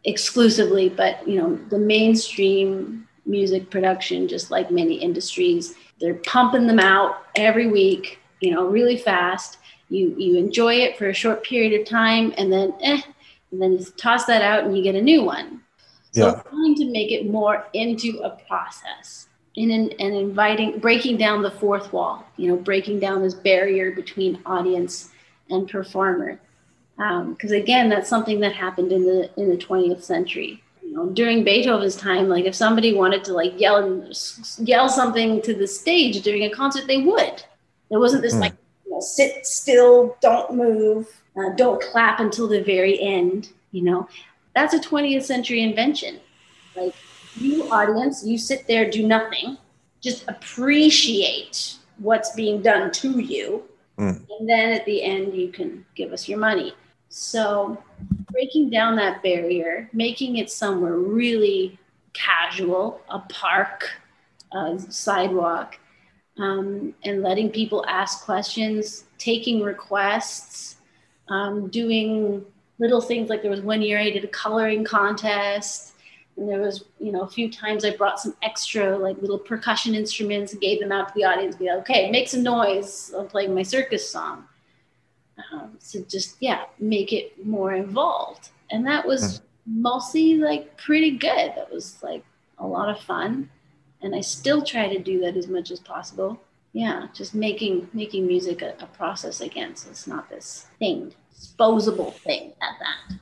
exclusively, 0.05 0.89
but 0.89 1.27
you 1.27 1.41
know, 1.41 1.57
the 1.69 1.79
mainstream 1.79 3.07
music 3.25 3.71
production, 3.71 4.27
just 4.27 4.51
like 4.51 4.71
many 4.71 4.95
industries, 4.95 5.75
they're 6.01 6.15
pumping 6.15 6.67
them 6.67 6.81
out 6.81 7.25
every 7.37 7.69
week 7.69 8.19
you 8.43 8.51
know, 8.51 8.67
really 8.67 8.99
fast. 8.99 9.59
You 9.89 10.15
you 10.19 10.37
enjoy 10.37 10.75
it 10.75 10.99
for 10.99 11.09
a 11.09 11.15
short 11.15 11.43
period 11.45 11.81
of 11.81 11.87
time, 11.87 12.35
and 12.37 12.53
then 12.53 12.75
eh, 12.83 13.01
and 13.51 13.63
then 13.63 13.73
you 13.73 13.85
toss 13.97 14.27
that 14.27 14.43
out 14.43 14.65
and 14.65 14.77
you 14.77 14.83
get 14.83 14.97
a 14.97 15.01
new 15.01 15.23
one. 15.23 15.63
So 16.11 16.27
Yeah. 16.27 16.43
trying 16.43 16.75
to 16.75 16.91
make 16.91 17.11
it 17.11 17.31
more 17.31 17.67
into 17.73 18.21
a 18.23 18.31
process 18.49 19.29
and, 19.57 19.71
in, 19.71 19.93
and 19.99 20.15
inviting, 20.15 20.79
breaking 20.79 21.17
down 21.17 21.41
the 21.43 21.51
fourth 21.51 21.93
wall, 21.93 22.25
you 22.37 22.49
know, 22.49 22.57
breaking 22.57 22.99
down 23.01 23.23
this 23.23 23.35
barrier 23.35 23.93
between 23.93 24.41
audience 24.45 25.11
and 25.49 25.69
performer. 25.69 26.39
Because 26.97 27.51
again, 27.53 27.89
that's 27.89 28.09
something 28.09 28.41
that 28.41 28.53
happened 28.53 28.93
in 28.93 29.05
the 29.05 29.31
in 29.37 29.49
the 29.49 29.57
20th 29.57 30.03
century. 30.03 30.63
You 30.85 30.93
know, 30.95 31.07
during 31.11 31.43
Beethoven's 31.43 31.97
time, 31.97 32.29
like 32.29 32.45
if 32.45 32.55
somebody 32.55 32.93
wanted 32.95 33.25
to 33.25 33.33
like 33.33 33.59
yell 33.59 34.09
yell 34.59 34.89
something 34.89 35.41
to 35.43 35.55
the 35.55 35.67
stage 35.67 36.23
during 36.23 36.45
a 36.45 36.51
concert, 36.51 36.87
they 36.87 36.99
would. 36.99 37.43
There 37.91 37.99
wasn't 38.01 38.23
this 38.23 38.35
Hmm. 38.35 38.41
like 38.41 38.55
you 38.85 38.93
know, 38.93 39.01
sit 39.01 39.47
still, 39.47 40.17
don't 40.21 40.55
move, 40.55 41.09
uh, 41.37 41.51
don't 41.57 41.81
clap 41.81 42.21
until 42.21 42.47
the 42.47 42.63
very 42.63 43.01
end. 43.01 43.49
You 43.73 43.83
know, 43.83 44.09
that's 44.55 44.75
a 44.75 44.79
20th 44.79 45.25
century 45.25 45.63
invention. 45.63 46.21
Like 46.77 46.95
you 47.37 47.71
audience, 47.71 48.25
you 48.25 48.37
sit 48.39 48.67
there, 48.67 48.91
do 48.91 49.07
nothing, 49.07 49.57
just 50.01 50.25
appreciate 50.29 51.77
what's 51.99 52.35
being 52.35 52.61
done 52.63 52.91
to 52.93 53.19
you, 53.19 53.63
Mm. 53.99 54.21
and 54.39 54.49
then 54.49 54.73
at 54.73 54.85
the 54.87 55.03
end 55.03 55.35
you 55.35 55.49
can 55.49 55.85
give 55.95 56.13
us 56.13 56.29
your 56.29 56.39
money. 56.39 56.75
So 57.15 57.77
breaking 58.31 58.71
down 58.71 58.97
that 58.97 59.23
barrier, 59.23 59.91
making 59.93 60.39
it 60.39 60.51
somewhere 60.51 60.97
really 60.97 61.79
casual, 62.15 63.03
a 63.11 63.19
park, 63.19 63.91
a 64.53 64.79
sidewalk, 64.89 65.79
um, 66.39 66.95
and 67.05 67.21
letting 67.21 67.51
people 67.51 67.85
ask 67.87 68.25
questions, 68.25 69.05
taking 69.19 69.61
requests, 69.61 70.77
um, 71.29 71.69
doing 71.69 72.47
little 72.79 73.03
things 73.03 73.29
like 73.29 73.43
there 73.43 73.51
was 73.51 73.61
one 73.61 73.83
year 73.83 73.99
I 73.99 74.09
did 74.09 74.25
a 74.25 74.29
coloring 74.29 74.83
contest, 74.83 75.93
and 76.39 76.49
there 76.49 76.63
was 76.63 76.85
you 76.99 77.13
know 77.13 77.21
a 77.21 77.29
few 77.29 77.53
times 77.53 77.85
I 77.85 77.95
brought 77.95 78.21
some 78.21 78.35
extra 78.43 78.97
like 78.97 79.21
little 79.21 79.39
percussion 79.39 79.95
instruments, 79.95 80.53
and 80.53 80.63
gave 80.63 80.81
them 80.81 80.93
out 80.93 81.09
to 81.09 81.15
the 81.15 81.25
audience, 81.25 81.57
be 81.57 81.67
like, 81.67 81.81
okay, 81.81 82.11
make 82.11 82.29
some 82.29 82.43
noise, 82.43 83.13
I'm 83.15 83.27
playing 83.27 83.55
my 83.55 83.63
circus 83.63 84.09
song. 84.09 84.47
Um, 85.53 85.77
so 85.79 86.03
just 86.03 86.37
yeah, 86.41 86.65
make 86.79 87.13
it 87.13 87.45
more 87.45 87.73
involved, 87.73 88.51
and 88.71 88.87
that 88.87 89.07
was 89.07 89.41
mostly 89.67 90.37
like 90.37 90.77
pretty 90.77 91.13
good. 91.13 91.53
That 91.57 91.73
was 91.73 92.03
like 92.03 92.25
a 92.59 92.67
lot 92.67 92.89
of 92.89 93.01
fun, 93.01 93.51
and 94.03 94.15
I 94.15 94.21
still 94.21 94.63
try 94.63 94.89
to 94.89 94.99
do 94.99 95.21
that 95.21 95.37
as 95.37 95.49
much 95.49 95.71
as 95.71 95.81
possible. 95.81 96.41
Yeah, 96.73 97.09
just 97.15 97.35
making 97.35 97.89
making 97.93 98.27
music 98.27 98.63
a, 98.63 98.75
a 98.81 98.87
process 98.87 99.41
again, 99.41 99.77
so 99.77 99.91
it's 99.91 100.07
not 100.07 100.29
this 100.29 100.67
thing, 100.79 101.13
disposable 101.35 102.13
thing 102.13 102.53
at 102.63 102.79
that. 102.81 103.17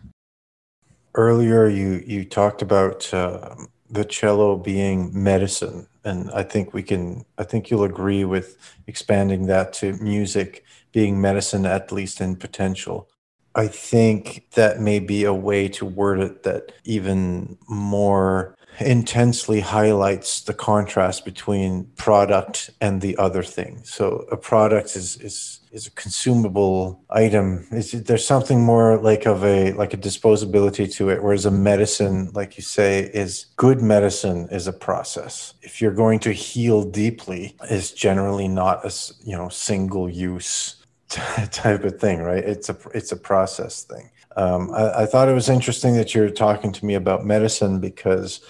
Earlier, 1.14 1.68
you 1.68 2.02
you 2.06 2.24
talked 2.24 2.62
about 2.62 3.12
um 3.14 3.68
the 3.90 4.04
cello 4.04 4.56
being 4.56 5.10
medicine, 5.12 5.88
and 6.04 6.30
I 6.30 6.44
think 6.44 6.72
we 6.72 6.82
can. 6.82 7.24
I 7.38 7.44
think 7.44 7.70
you'll 7.70 7.84
agree 7.84 8.24
with 8.24 8.56
expanding 8.86 9.46
that 9.46 9.72
to 9.74 9.94
music 9.94 10.64
being 10.92 11.20
medicine, 11.20 11.66
at 11.66 11.92
least 11.92 12.20
in 12.20 12.36
potential. 12.36 13.08
I 13.54 13.66
think 13.66 14.46
that 14.54 14.80
may 14.80 15.00
be 15.00 15.24
a 15.24 15.34
way 15.34 15.68
to 15.68 15.84
word 15.84 16.20
it 16.20 16.44
that 16.44 16.72
even 16.84 17.58
more 17.68 18.56
intensely 18.78 19.60
highlights 19.60 20.42
the 20.42 20.54
contrast 20.54 21.24
between 21.24 21.84
product 21.96 22.70
and 22.80 23.00
the 23.00 23.16
other 23.16 23.42
thing. 23.42 23.80
So 23.84 24.26
a 24.30 24.36
product 24.36 24.96
is 24.96 25.16
is 25.16 25.60
is 25.72 25.86
a 25.86 25.90
consumable 25.92 27.04
item. 27.10 27.66
Is 27.72 27.92
there's 27.92 28.26
something 28.26 28.62
more 28.62 28.98
like 28.98 29.26
of 29.26 29.44
a 29.44 29.72
like 29.72 29.94
a 29.94 29.98
disposability 29.98 30.92
to 30.94 31.10
it, 31.10 31.22
whereas 31.22 31.46
a 31.46 31.50
medicine, 31.50 32.30
like 32.32 32.56
you 32.56 32.62
say, 32.62 33.10
is 33.12 33.46
good 33.56 33.82
medicine 33.82 34.48
is 34.50 34.66
a 34.66 34.72
process. 34.72 35.54
If 35.62 35.80
you're 35.80 35.92
going 35.92 36.20
to 36.20 36.32
heal 36.32 36.84
deeply, 36.84 37.56
is 37.68 37.92
generally 37.92 38.48
not 38.48 38.84
a 38.84 38.92
you 39.24 39.36
know 39.36 39.48
single 39.48 40.08
use 40.08 40.76
type 41.50 41.84
of 41.84 42.00
thing, 42.00 42.20
right? 42.20 42.44
It's 42.44 42.68
a 42.68 42.76
it's 42.94 43.12
a 43.12 43.16
process 43.16 43.82
thing. 43.82 44.10
Um, 44.36 44.72
I, 44.72 45.02
I 45.02 45.06
thought 45.06 45.28
it 45.28 45.34
was 45.34 45.48
interesting 45.48 45.96
that 45.96 46.14
you're 46.14 46.30
talking 46.30 46.70
to 46.72 46.86
me 46.86 46.94
about 46.94 47.26
medicine 47.26 47.80
because 47.80 48.40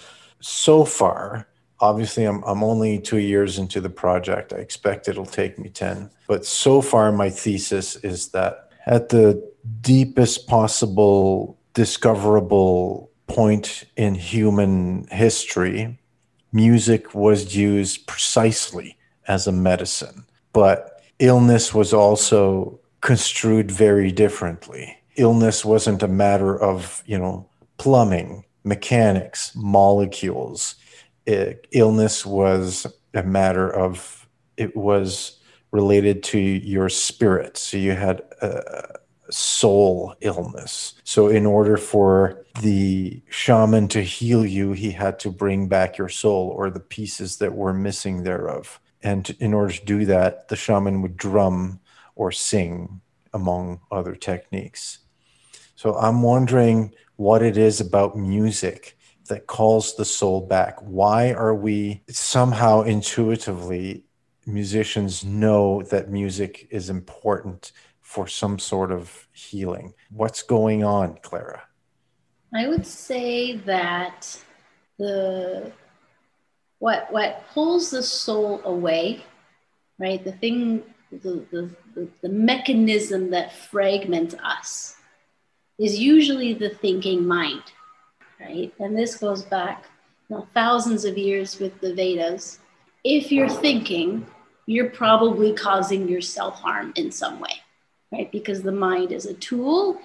so 0.41 0.85
far, 0.85 1.47
obviously, 1.79 2.23
I'm 2.23 2.43
I'm 2.43 2.63
only 2.63 2.99
two 2.99 3.17
years 3.17 3.57
into 3.57 3.81
the 3.81 3.89
project. 3.89 4.53
I 4.53 4.57
expect 4.57 5.07
it'll 5.07 5.25
take 5.25 5.57
me 5.57 5.69
ten, 5.69 6.11
but 6.27 6.45
so 6.45 6.81
far, 6.81 7.11
my 7.11 7.31
thesis 7.31 7.95
is 7.97 8.29
that 8.29 8.69
at 8.85 9.09
the 9.09 9.51
deepest 9.81 10.47
possible 10.47 11.57
discoverable 11.73 13.09
point 13.25 13.85
in 13.95 14.13
human 14.13 15.07
history, 15.09 15.97
music 16.51 17.15
was 17.15 17.55
used 17.55 18.05
precisely 18.05 18.97
as 19.27 19.47
a 19.47 19.51
medicine, 19.51 20.25
but 20.53 21.00
illness 21.21 21.73
was 21.73 21.93
also 21.93 22.79
construed 22.99 23.71
very 23.71 24.11
differently. 24.11 24.97
Illness 25.15 25.63
wasn't 25.63 26.03
a 26.03 26.07
matter 26.07 26.59
of, 26.59 27.03
you 27.05 27.17
know, 27.17 27.47
plumbing, 27.77 28.43
mechanics, 28.63 29.51
molecules. 29.55 30.75
It, 31.25 31.67
illness 31.71 32.25
was 32.25 32.87
a 33.13 33.23
matter 33.23 33.69
of, 33.69 34.27
it 34.57 34.75
was 34.75 35.39
related 35.71 36.23
to 36.23 36.39
your 36.39 36.89
spirit. 36.89 37.55
So 37.55 37.77
you 37.77 37.91
had 37.93 38.21
a 38.41 38.99
soul 39.29 40.15
illness. 40.21 40.95
So, 41.03 41.27
in 41.27 41.45
order 41.45 41.77
for 41.77 42.45
the 42.61 43.21
shaman 43.29 43.87
to 43.89 44.01
heal 44.01 44.45
you, 44.45 44.73
he 44.73 44.91
had 44.91 45.19
to 45.19 45.31
bring 45.31 45.67
back 45.67 45.97
your 45.97 46.09
soul 46.09 46.49
or 46.49 46.69
the 46.69 46.79
pieces 46.81 47.37
that 47.37 47.55
were 47.55 47.73
missing 47.73 48.23
thereof. 48.23 48.79
And 49.03 49.29
in 49.39 49.53
order 49.53 49.73
to 49.73 49.85
do 49.85 50.05
that, 50.05 50.47
the 50.47 50.55
shaman 50.55 51.01
would 51.01 51.17
drum 51.17 51.79
or 52.15 52.31
sing, 52.31 53.01
among 53.33 53.79
other 53.91 54.15
techniques. 54.15 54.99
So, 55.75 55.95
I'm 55.95 56.21
wondering 56.21 56.93
what 57.15 57.41
it 57.41 57.57
is 57.57 57.79
about 57.79 58.17
music 58.17 58.97
that 59.27 59.47
calls 59.47 59.95
the 59.95 60.05
soul 60.05 60.41
back. 60.41 60.77
Why 60.81 61.31
are 61.31 61.55
we 61.55 62.03
somehow 62.09 62.81
intuitively, 62.81 64.03
musicians 64.45 65.23
know 65.23 65.81
that 65.83 66.09
music 66.09 66.67
is 66.69 66.89
important 66.89 67.71
for 68.01 68.27
some 68.27 68.59
sort 68.59 68.91
of 68.91 69.27
healing? 69.31 69.93
What's 70.09 70.43
going 70.43 70.83
on, 70.83 71.17
Clara? 71.21 71.63
I 72.53 72.67
would 72.67 72.85
say 72.85 73.55
that 73.57 74.37
the 74.97 75.71
what 76.81 77.13
what 77.13 77.45
pulls 77.53 77.91
the 77.91 78.01
soul 78.01 78.59
away, 78.65 79.23
right? 79.99 80.21
The 80.23 80.31
thing, 80.31 80.81
the 81.11 81.45
the, 81.51 81.69
the, 81.93 82.07
the 82.23 82.29
mechanism 82.29 83.29
that 83.29 83.53
fragments 83.53 84.33
us 84.43 84.95
is 85.77 85.99
usually 85.99 86.55
the 86.55 86.71
thinking 86.71 87.27
mind, 87.27 87.61
right? 88.39 88.73
And 88.79 88.97
this 88.97 89.15
goes 89.15 89.43
back 89.43 89.85
you 90.27 90.37
know, 90.37 90.47
thousands 90.55 91.05
of 91.05 91.19
years 91.19 91.59
with 91.59 91.79
the 91.81 91.93
Vedas. 91.93 92.57
If 93.03 93.31
you're 93.31 93.47
thinking, 93.67 94.25
you're 94.65 94.89
probably 94.89 95.53
causing 95.53 96.09
yourself 96.09 96.55
harm 96.55 96.93
in 96.95 97.11
some 97.11 97.39
way, 97.39 97.61
right? 98.11 98.31
Because 98.31 98.63
the 98.63 98.71
mind 98.71 99.11
is 99.11 99.27
a 99.27 99.35
tool, 99.35 100.01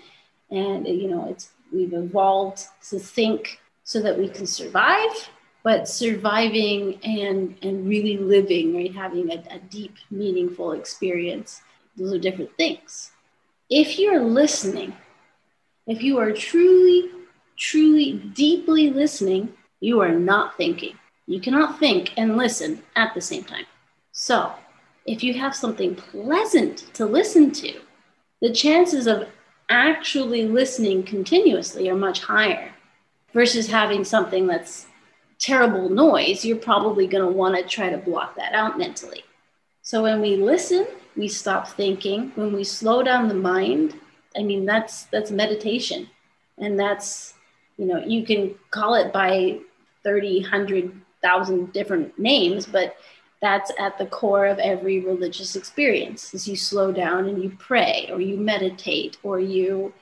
and 0.50 0.86
you 0.86 1.08
know 1.08 1.26
it's 1.30 1.48
we've 1.72 1.94
evolved 1.94 2.66
to 2.90 2.98
think 2.98 3.60
so 3.82 4.02
that 4.02 4.18
we 4.18 4.28
can 4.28 4.46
survive 4.46 5.30
but 5.66 5.88
surviving 5.88 6.96
and 7.02 7.56
and 7.60 7.88
really 7.88 8.16
living 8.18 8.76
right? 8.76 8.94
Having 8.94 9.32
a, 9.32 9.42
a 9.56 9.58
deep 9.58 9.94
meaningful 10.12 10.70
experience. 10.70 11.60
Those 11.96 12.12
are 12.12 12.20
different 12.20 12.56
things. 12.56 13.10
If 13.68 13.98
you're 13.98 14.22
listening 14.22 14.94
if 15.88 16.04
you 16.04 16.18
are 16.18 16.30
truly 16.30 17.10
truly 17.56 18.12
deeply 18.12 18.90
listening 18.90 19.54
you 19.80 20.00
are 20.00 20.12
not 20.12 20.56
thinking. 20.56 20.94
You 21.26 21.40
cannot 21.40 21.80
think 21.80 22.12
and 22.16 22.36
listen 22.36 22.82
at 22.94 23.12
the 23.14 23.20
same 23.20 23.42
time. 23.42 23.66
So 24.12 24.52
if 25.04 25.24
you 25.24 25.34
have 25.34 25.56
something 25.56 25.96
pleasant 25.96 26.94
to 26.94 27.06
listen 27.06 27.50
to 27.62 27.80
the 28.40 28.52
chances 28.52 29.08
of 29.08 29.28
actually 29.68 30.44
listening 30.46 31.02
continuously 31.02 31.90
are 31.90 31.96
much 31.96 32.20
higher 32.20 32.70
versus 33.32 33.66
having 33.66 34.04
something 34.04 34.46
that's 34.46 34.86
terrible 35.46 35.88
noise, 35.88 36.44
you're 36.44 36.56
probably 36.56 37.06
going 37.06 37.24
to 37.24 37.30
want 37.30 37.56
to 37.56 37.62
try 37.62 37.88
to 37.88 37.96
block 37.96 38.34
that 38.34 38.52
out 38.52 38.76
mentally. 38.78 39.22
So 39.82 40.02
when 40.02 40.20
we 40.20 40.34
listen, 40.34 40.88
we 41.16 41.28
stop 41.28 41.68
thinking. 41.68 42.32
When 42.34 42.52
we 42.52 42.64
slow 42.64 43.04
down 43.04 43.28
the 43.28 43.34
mind, 43.34 43.94
I 44.36 44.42
mean 44.42 44.66
that's 44.66 45.04
that's 45.04 45.30
meditation. 45.30 46.08
And 46.58 46.78
that's 46.78 47.34
you 47.78 47.86
know, 47.86 47.98
you 48.04 48.24
can 48.24 48.54
call 48.70 48.94
it 48.94 49.12
by 49.12 49.58
30, 50.02 50.40
100,000 50.40 51.72
different 51.72 52.18
names, 52.18 52.64
but 52.64 52.96
that's 53.42 53.70
at 53.78 53.98
the 53.98 54.06
core 54.06 54.46
of 54.46 54.58
every 54.58 55.00
religious 55.00 55.56
experience 55.56 56.32
is 56.32 56.48
you 56.48 56.56
slow 56.56 56.90
down 56.90 57.28
and 57.28 57.42
you 57.42 57.54
pray 57.58 58.08
or 58.10 58.20
you 58.20 58.36
meditate 58.36 59.18
or 59.22 59.38
you 59.38 59.92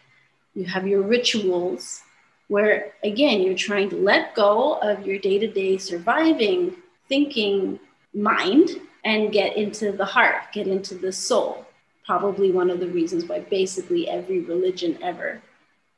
you 0.55 0.65
have 0.65 0.87
your 0.87 1.03
rituals 1.03 2.04
where 2.49 2.93
again, 3.03 3.43
you're 3.43 3.55
trying 3.55 3.91
to 3.91 3.97
let 3.97 4.35
go 4.35 4.75
of 4.75 5.07
your 5.07 5.19
day 5.19 5.39
to 5.39 5.49
day 5.49 5.79
surviving, 5.79 6.75
thinking 7.09 7.79
mind 8.13 8.71
and 9.05 9.33
get 9.33 9.57
into 9.57 9.93
the 9.93 10.05
heart, 10.05 10.53
get 10.53 10.67
into 10.67 10.95
the 10.95 11.13
soul. 11.13 11.67
Probably 12.07 12.51
one 12.51 12.71
of 12.71 12.81
the 12.81 12.89
reasons 12.89 13.25
why 13.27 13.41
basically 13.41 14.09
every 14.09 14.41
religion 14.41 14.99
ever 15.03 15.41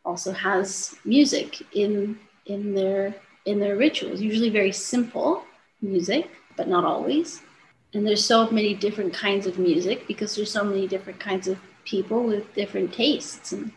also 0.04 0.32
has 0.32 0.94
music 1.04 1.62
in 1.74 2.18
in 2.46 2.74
their 2.74 3.14
in 3.44 3.58
their 3.58 3.76
rituals. 3.76 4.20
Usually 4.20 4.50
very 4.50 4.72
simple 4.72 5.44
music, 5.82 6.30
but 6.56 6.68
not 6.68 6.84
always. 6.84 7.42
And 7.94 8.06
there's 8.06 8.24
so 8.24 8.50
many 8.50 8.74
different 8.74 9.14
kinds 9.14 9.46
of 9.46 9.58
music 9.58 10.06
because 10.06 10.34
there's 10.34 10.50
so 10.50 10.64
many 10.64 10.86
different 10.86 11.18
kinds 11.18 11.48
of 11.48 11.58
people 11.84 12.22
with 12.24 12.52
different 12.54 12.92
tastes. 12.92 13.52
And 13.52 13.72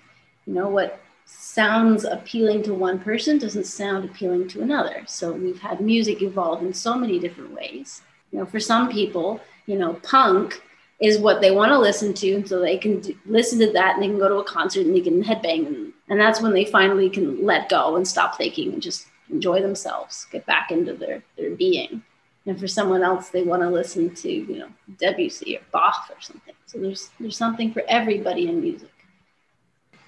you 0.46 0.54
know 0.54 0.70
what 0.70 1.00
sounds 1.38 2.06
appealing 2.06 2.64
to 2.64 2.74
one 2.74 3.00
person 3.00 3.38
doesn't 3.38 3.66
sound 3.66 4.06
appealing 4.06 4.48
to 4.48 4.62
another. 4.62 5.04
So 5.08 5.32
we've 5.32 5.60
had 5.60 5.82
music 5.82 6.22
evolve 6.22 6.62
in 6.62 6.74
so 6.74 6.96
many 6.96 7.20
different 7.20 7.54
ways. 7.54 8.02
You 8.32 8.40
know, 8.40 8.46
for 8.46 8.60
some 8.60 8.90
people, 8.90 9.40
you 9.66 9.78
know, 9.78 9.94
punk 10.04 10.62
is 11.00 11.18
what 11.18 11.42
they 11.42 11.52
want 11.52 11.72
to 11.72 11.80
listen 11.80 12.14
to, 12.14 12.46
so 12.46 12.60
they 12.60 12.78
can 12.78 13.00
do, 13.00 13.16
listen 13.26 13.60
to 13.60 13.72
that, 13.72 13.96
and 13.96 14.04
they 14.04 14.08
can 14.08 14.20
go 14.20 14.28
to 14.28 14.36
a 14.36 14.44
concert 14.44 14.86
and 14.86 14.96
they 14.96 15.02
can 15.02 15.24
headbang, 15.24 15.66
and, 15.68 15.94
and 16.10 16.20
that's 16.20 16.42
when 16.42 16.54
they 16.54 16.66
finally 16.66 17.10
can 17.10 17.46
let 17.46 17.70
go 17.70 17.96
and 17.96 18.08
stop 18.08 18.38
thinking 18.38 18.74
and 18.74 18.82
just 18.82 19.08
enjoy 19.30 19.62
themselves, 19.62 20.28
get 20.32 20.46
back 20.46 20.72
into 20.72 20.94
their 20.94 21.24
their 21.38 21.52
being. 21.52 22.04
And 22.46 22.60
for 22.60 22.68
someone 22.68 23.04
else, 23.04 23.30
they 23.30 23.44
want 23.44 23.62
to 23.62 23.70
listen 23.70 24.14
to 24.16 24.30
you 24.30 24.58
know 24.60 24.70
Debussy 24.98 25.58
or 25.58 25.62
Bach 25.72 26.10
or 26.10 26.20
something. 26.20 26.56
So 26.66 26.80
there's 26.80 27.10
there's 27.20 27.38
something 27.38 27.72
for 27.72 27.84
everybody 27.88 28.48
in 28.48 28.62
music. 28.62 28.92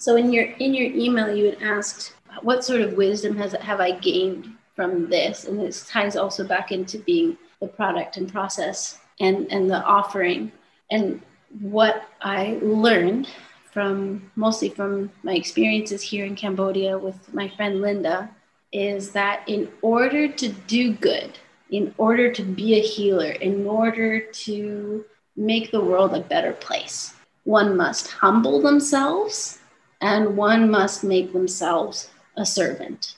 So 0.02 0.16
in 0.16 0.32
your 0.32 0.46
in 0.58 0.74
your 0.74 0.90
email, 0.90 1.32
you 1.32 1.44
had 1.44 1.62
asked 1.62 2.14
what 2.42 2.64
sort 2.64 2.80
of 2.80 2.94
wisdom 2.94 3.36
has 3.36 3.52
have 3.52 3.78
I 3.78 3.92
gained 3.92 4.52
from 4.74 5.08
this, 5.08 5.44
and 5.44 5.60
this 5.60 5.88
ties 5.88 6.16
also 6.16 6.42
back 6.44 6.72
into 6.72 6.98
being 6.98 7.38
the 7.60 7.68
product 7.68 8.16
and 8.16 8.26
process 8.32 8.98
and, 9.20 9.46
and 9.52 9.70
the 9.70 9.80
offering. 9.84 10.50
And 10.90 11.22
what 11.60 12.08
I 12.20 12.58
learned 12.62 13.28
from 13.70 14.28
mostly 14.34 14.70
from 14.70 15.12
my 15.22 15.34
experiences 15.34 16.02
here 16.02 16.24
in 16.24 16.34
Cambodia 16.34 16.98
with 16.98 17.32
my 17.32 17.48
friend 17.50 17.80
Linda 17.80 18.28
is 18.72 19.12
that 19.12 19.44
in 19.46 19.70
order 19.82 20.26
to 20.26 20.48
do 20.66 20.94
good, 20.94 21.38
in 21.70 21.94
order 21.96 22.32
to 22.32 22.42
be 22.42 22.74
a 22.74 22.82
healer, 22.82 23.30
in 23.30 23.68
order 23.68 24.18
to 24.18 25.04
make 25.36 25.70
the 25.70 25.80
world 25.80 26.12
a 26.12 26.22
better 26.22 26.54
place, 26.54 27.14
one 27.44 27.76
must 27.76 28.10
humble 28.10 28.60
themselves 28.60 29.60
and 30.02 30.36
one 30.36 30.70
must 30.70 31.04
make 31.04 31.32
themselves 31.32 32.10
a 32.36 32.44
servant 32.44 33.14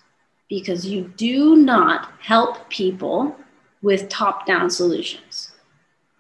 because 0.49 0.87
you 0.87 1.13
do 1.17 1.57
not 1.57 2.13
help 2.21 2.69
people 2.69 3.35
with 3.83 4.09
top 4.09 4.47
down 4.47 4.71
solutions. 4.71 5.53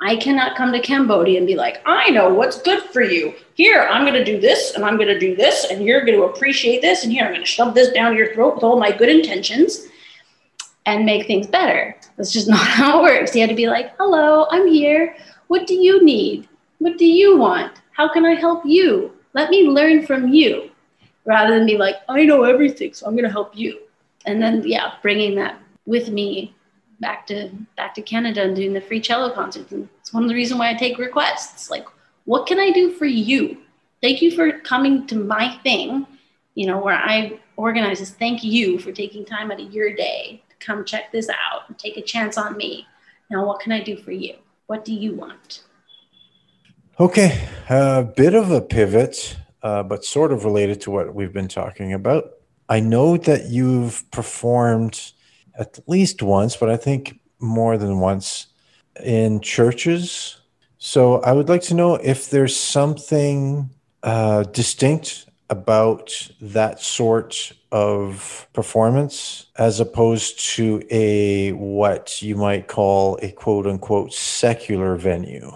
I 0.00 0.16
cannot 0.16 0.56
come 0.56 0.72
to 0.72 0.80
Cambodia 0.80 1.38
and 1.38 1.46
be 1.46 1.54
like, 1.54 1.80
I 1.86 2.10
know 2.10 2.32
what's 2.32 2.60
good 2.60 2.82
for 2.82 3.02
you. 3.02 3.34
Here, 3.54 3.86
I'm 3.90 4.02
going 4.02 4.14
to 4.14 4.24
do 4.24 4.40
this 4.40 4.74
and 4.74 4.84
I'm 4.84 4.96
going 4.96 5.08
to 5.08 5.18
do 5.18 5.36
this, 5.36 5.66
and 5.70 5.84
you're 5.84 6.04
going 6.04 6.18
to 6.18 6.24
appreciate 6.24 6.82
this, 6.82 7.04
and 7.04 7.12
here, 7.12 7.24
I'm 7.24 7.32
going 7.32 7.40
to 7.40 7.46
shove 7.46 7.74
this 7.74 7.92
down 7.92 8.16
your 8.16 8.34
throat 8.34 8.56
with 8.56 8.64
all 8.64 8.78
my 8.78 8.90
good 8.90 9.08
intentions 9.08 9.86
and 10.86 11.06
make 11.06 11.26
things 11.26 11.46
better. 11.46 11.96
That's 12.16 12.32
just 12.32 12.48
not 12.56 12.66
how 12.66 13.00
it 13.00 13.02
works. 13.02 13.34
You 13.34 13.42
have 13.42 13.50
to 13.50 13.56
be 13.56 13.68
like, 13.68 13.94
hello, 13.98 14.46
I'm 14.50 14.66
here. 14.66 15.16
What 15.48 15.66
do 15.66 15.74
you 15.74 16.04
need? 16.04 16.48
What 16.78 16.98
do 16.98 17.06
you 17.06 17.38
want? 17.38 17.80
How 17.92 18.12
can 18.12 18.26
I 18.26 18.34
help 18.34 18.66
you? 18.66 19.13
Let 19.34 19.50
me 19.50 19.68
learn 19.68 20.06
from 20.06 20.28
you 20.28 20.70
rather 21.24 21.54
than 21.54 21.66
be 21.66 21.76
like, 21.76 21.96
I 22.08 22.24
know 22.24 22.44
everything, 22.44 22.94
so 22.94 23.06
I'm 23.06 23.14
going 23.14 23.24
to 23.24 23.30
help 23.30 23.56
you. 23.56 23.80
And 24.26 24.40
then, 24.40 24.62
yeah, 24.66 24.94
bringing 25.02 25.34
that 25.36 25.58
with 25.86 26.08
me 26.08 26.54
back 27.00 27.26
to 27.26 27.50
back 27.76 27.94
to 27.94 28.02
Canada 28.02 28.42
and 28.42 28.56
doing 28.56 28.72
the 28.72 28.80
free 28.80 29.00
cello 29.00 29.30
concerts. 29.30 29.72
And 29.72 29.88
it's 30.00 30.12
one 30.12 30.22
of 30.22 30.28
the 30.28 30.34
reasons 30.34 30.58
why 30.58 30.70
I 30.70 30.74
take 30.74 30.98
requests. 30.98 31.70
Like, 31.70 31.86
what 32.24 32.46
can 32.46 32.58
I 32.58 32.70
do 32.70 32.92
for 32.92 33.06
you? 33.06 33.58
Thank 34.00 34.22
you 34.22 34.30
for 34.30 34.60
coming 34.60 35.06
to 35.08 35.16
my 35.16 35.58
thing, 35.62 36.06
you 36.54 36.66
know, 36.66 36.78
where 36.78 36.94
I 36.94 37.40
organize 37.56 37.98
this. 37.98 38.10
Thank 38.10 38.44
you 38.44 38.78
for 38.78 38.92
taking 38.92 39.24
time 39.24 39.50
out 39.50 39.60
of 39.60 39.72
your 39.72 39.94
day 39.94 40.42
to 40.48 40.66
come 40.66 40.84
check 40.84 41.10
this 41.10 41.28
out 41.28 41.68
and 41.68 41.78
take 41.78 41.96
a 41.96 42.02
chance 42.02 42.38
on 42.38 42.56
me. 42.56 42.86
Now, 43.30 43.44
what 43.44 43.60
can 43.60 43.72
I 43.72 43.82
do 43.82 43.96
for 43.96 44.12
you? 44.12 44.36
What 44.66 44.84
do 44.84 44.94
you 44.94 45.14
want? 45.14 45.64
Okay, 47.00 47.48
a 47.68 48.04
bit 48.04 48.34
of 48.34 48.52
a 48.52 48.60
pivot, 48.60 49.36
uh, 49.64 49.82
but 49.82 50.04
sort 50.04 50.32
of 50.32 50.44
related 50.44 50.80
to 50.82 50.92
what 50.92 51.12
we've 51.12 51.32
been 51.32 51.48
talking 51.48 51.92
about. 51.92 52.34
I 52.68 52.78
know 52.78 53.16
that 53.16 53.46
you've 53.46 54.08
performed 54.12 55.10
at 55.58 55.80
least 55.88 56.22
once, 56.22 56.56
but 56.56 56.70
I 56.70 56.76
think 56.76 57.18
more 57.40 57.76
than 57.76 57.98
once 57.98 58.46
in 59.02 59.40
churches. 59.40 60.36
So 60.78 61.20
I 61.22 61.32
would 61.32 61.48
like 61.48 61.62
to 61.62 61.74
know 61.74 61.96
if 61.96 62.30
there's 62.30 62.54
something 62.56 63.70
uh, 64.04 64.44
distinct 64.44 65.26
about 65.50 66.30
that 66.40 66.80
sort 66.80 67.50
of 67.72 68.46
performance 68.52 69.46
as 69.56 69.80
opposed 69.80 70.38
to 70.54 70.80
a 70.92 71.50
what 71.54 72.22
you 72.22 72.36
might 72.36 72.68
call 72.68 73.18
a 73.20 73.32
quote 73.32 73.66
unquote 73.66 74.12
secular 74.12 74.94
venue. 74.94 75.50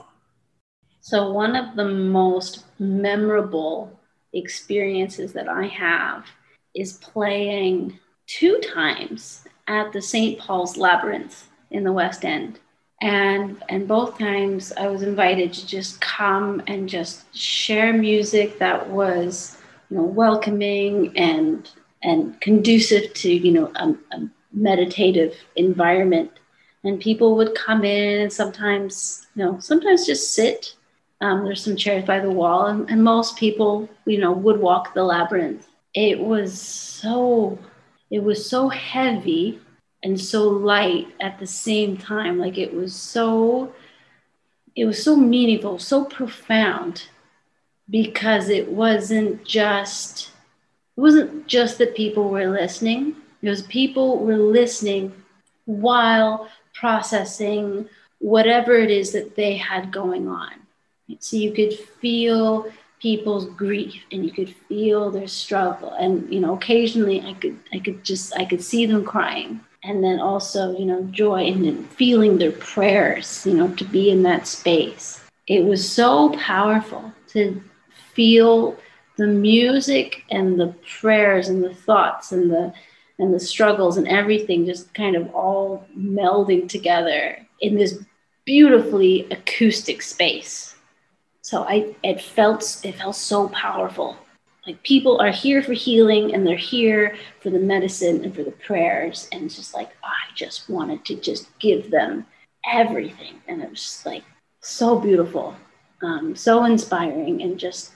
So, 1.08 1.32
one 1.32 1.56
of 1.56 1.74
the 1.74 1.86
most 1.86 2.66
memorable 2.78 3.98
experiences 4.34 5.32
that 5.32 5.48
I 5.48 5.66
have 5.66 6.26
is 6.74 6.98
playing 6.98 7.98
two 8.26 8.60
times 8.74 9.46
at 9.68 9.90
the 9.94 10.02
St. 10.02 10.38
Paul's 10.38 10.76
Labyrinth 10.76 11.48
in 11.70 11.82
the 11.82 11.92
West 11.92 12.26
End. 12.26 12.60
And, 13.00 13.64
and 13.70 13.88
both 13.88 14.18
times 14.18 14.70
I 14.76 14.88
was 14.88 15.02
invited 15.02 15.54
to 15.54 15.66
just 15.66 15.98
come 16.02 16.62
and 16.66 16.86
just 16.86 17.34
share 17.34 17.94
music 17.94 18.58
that 18.58 18.90
was 18.90 19.56
you 19.88 19.96
know 19.96 20.04
welcoming 20.04 21.16
and 21.16 21.70
and 22.02 22.38
conducive 22.42 23.14
to 23.14 23.32
you 23.32 23.52
know 23.52 23.72
a, 23.76 23.96
a 24.14 24.28
meditative 24.52 25.34
environment 25.56 26.32
and 26.84 27.00
people 27.00 27.34
would 27.34 27.54
come 27.54 27.82
in 27.82 28.20
and 28.20 28.32
sometimes 28.32 29.26
you 29.34 29.42
know 29.42 29.58
sometimes 29.58 30.04
just 30.04 30.34
sit 30.34 30.74
um, 31.20 31.44
there's 31.44 31.64
some 31.64 31.76
chairs 31.76 32.04
by 32.04 32.20
the 32.20 32.30
wall 32.30 32.66
and, 32.66 32.88
and 32.90 33.02
most 33.02 33.36
people 33.36 33.88
you 34.06 34.18
know 34.18 34.32
would 34.32 34.60
walk 34.60 34.94
the 34.94 35.02
labyrinth. 35.02 35.66
It 35.94 36.20
was 36.20 36.60
so 36.60 37.58
it 38.10 38.22
was 38.22 38.48
so 38.48 38.68
heavy 38.68 39.60
and 40.02 40.20
so 40.20 40.48
light 40.48 41.08
at 41.20 41.38
the 41.38 41.46
same 41.46 41.96
time. 41.96 42.38
Like 42.38 42.58
it 42.58 42.72
was 42.72 42.94
so 42.94 43.72
it 44.76 44.84
was 44.84 45.02
so 45.02 45.16
meaningful 45.16 45.78
so 45.78 46.04
profound 46.04 47.04
because 47.90 48.48
it 48.48 48.70
wasn't 48.70 49.44
just 49.44 50.30
it 50.96 51.00
wasn't 51.00 51.46
just 51.46 51.78
that 51.78 51.96
people 51.96 52.28
were 52.28 52.48
listening. 52.48 53.16
It 53.42 53.48
was 53.48 53.62
people 53.62 54.18
were 54.18 54.36
listening 54.36 55.12
while 55.64 56.48
processing 56.74 57.88
whatever 58.20 58.76
it 58.76 58.90
is 58.90 59.12
that 59.12 59.34
they 59.36 59.56
had 59.56 59.92
going 59.92 60.28
on 60.28 60.52
so 61.18 61.36
you 61.36 61.52
could 61.52 61.72
feel 61.72 62.70
people's 63.00 63.46
grief 63.50 64.02
and 64.10 64.24
you 64.24 64.30
could 64.32 64.54
feel 64.68 65.10
their 65.10 65.28
struggle. 65.28 65.92
And 65.92 66.32
you 66.32 66.40
know 66.40 66.54
occasionally 66.54 67.20
i 67.22 67.34
could 67.34 67.58
i 67.72 67.78
could 67.78 68.04
just 68.04 68.36
i 68.36 68.44
could 68.44 68.62
see 68.62 68.86
them 68.86 69.04
crying. 69.04 69.60
And 69.84 70.02
then 70.02 70.20
also 70.20 70.76
you 70.76 70.84
know 70.84 71.02
joy 71.04 71.46
and 71.46 71.64
then 71.64 71.84
feeling 71.84 72.38
their 72.38 72.52
prayers 72.52 73.46
you 73.46 73.54
know 73.54 73.68
to 73.74 73.84
be 73.84 74.10
in 74.10 74.22
that 74.24 74.46
space. 74.46 75.20
It 75.46 75.64
was 75.64 75.88
so 75.88 76.30
powerful 76.30 77.12
to 77.28 77.62
feel 78.14 78.76
the 79.16 79.26
music 79.26 80.24
and 80.30 80.58
the 80.60 80.74
prayers 81.00 81.48
and 81.48 81.62
the 81.62 81.74
thoughts 81.74 82.32
and 82.32 82.50
the 82.50 82.72
and 83.18 83.34
the 83.34 83.40
struggles 83.40 83.96
and 83.96 84.06
everything 84.08 84.64
just 84.64 84.92
kind 84.94 85.16
of 85.16 85.32
all 85.34 85.86
melding 85.96 86.68
together 86.68 87.38
in 87.60 87.74
this 87.74 87.98
beautifully 88.44 89.26
acoustic 89.30 90.02
space 90.02 90.67
so 91.48 91.62
I 91.62 91.94
it 92.02 92.20
felt 92.20 92.82
it 92.84 92.96
felt 92.96 93.16
so 93.16 93.48
powerful. 93.48 94.18
Like 94.66 94.82
people 94.82 95.18
are 95.18 95.30
here 95.30 95.62
for 95.62 95.72
healing 95.72 96.34
and 96.34 96.46
they're 96.46 96.66
here 96.76 97.16
for 97.40 97.48
the 97.48 97.58
medicine 97.58 98.22
and 98.22 98.34
for 98.34 98.42
the 98.42 98.50
prayers. 98.50 99.30
And 99.32 99.44
it's 99.44 99.56
just 99.56 99.72
like 99.72 99.88
I 100.04 100.34
just 100.34 100.68
wanted 100.68 101.06
to 101.06 101.14
just 101.14 101.46
give 101.58 101.90
them 101.90 102.26
everything. 102.70 103.40
And 103.48 103.62
it 103.62 103.70
was 103.70 103.80
just 103.80 104.04
like 104.04 104.24
so 104.60 105.00
beautiful, 105.00 105.56
um, 106.02 106.36
so 106.36 106.66
inspiring, 106.66 107.40
and 107.40 107.58
just, 107.58 107.92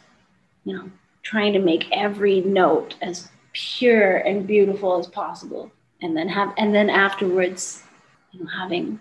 you 0.65 0.75
know, 0.75 0.91
trying 1.23 1.53
to 1.53 1.59
make 1.59 1.85
every 1.93 2.41
note 2.41 2.95
as 3.03 3.29
pure 3.53 4.17
and 4.17 4.47
beautiful 4.47 4.99
as 4.99 5.09
possible. 5.09 5.71
And 6.01 6.17
then 6.17 6.29
have 6.31 6.55
and 6.57 6.75
then 6.75 6.89
afterwards, 6.89 7.83
you 8.31 8.41
know, 8.41 8.51
having 8.59 8.99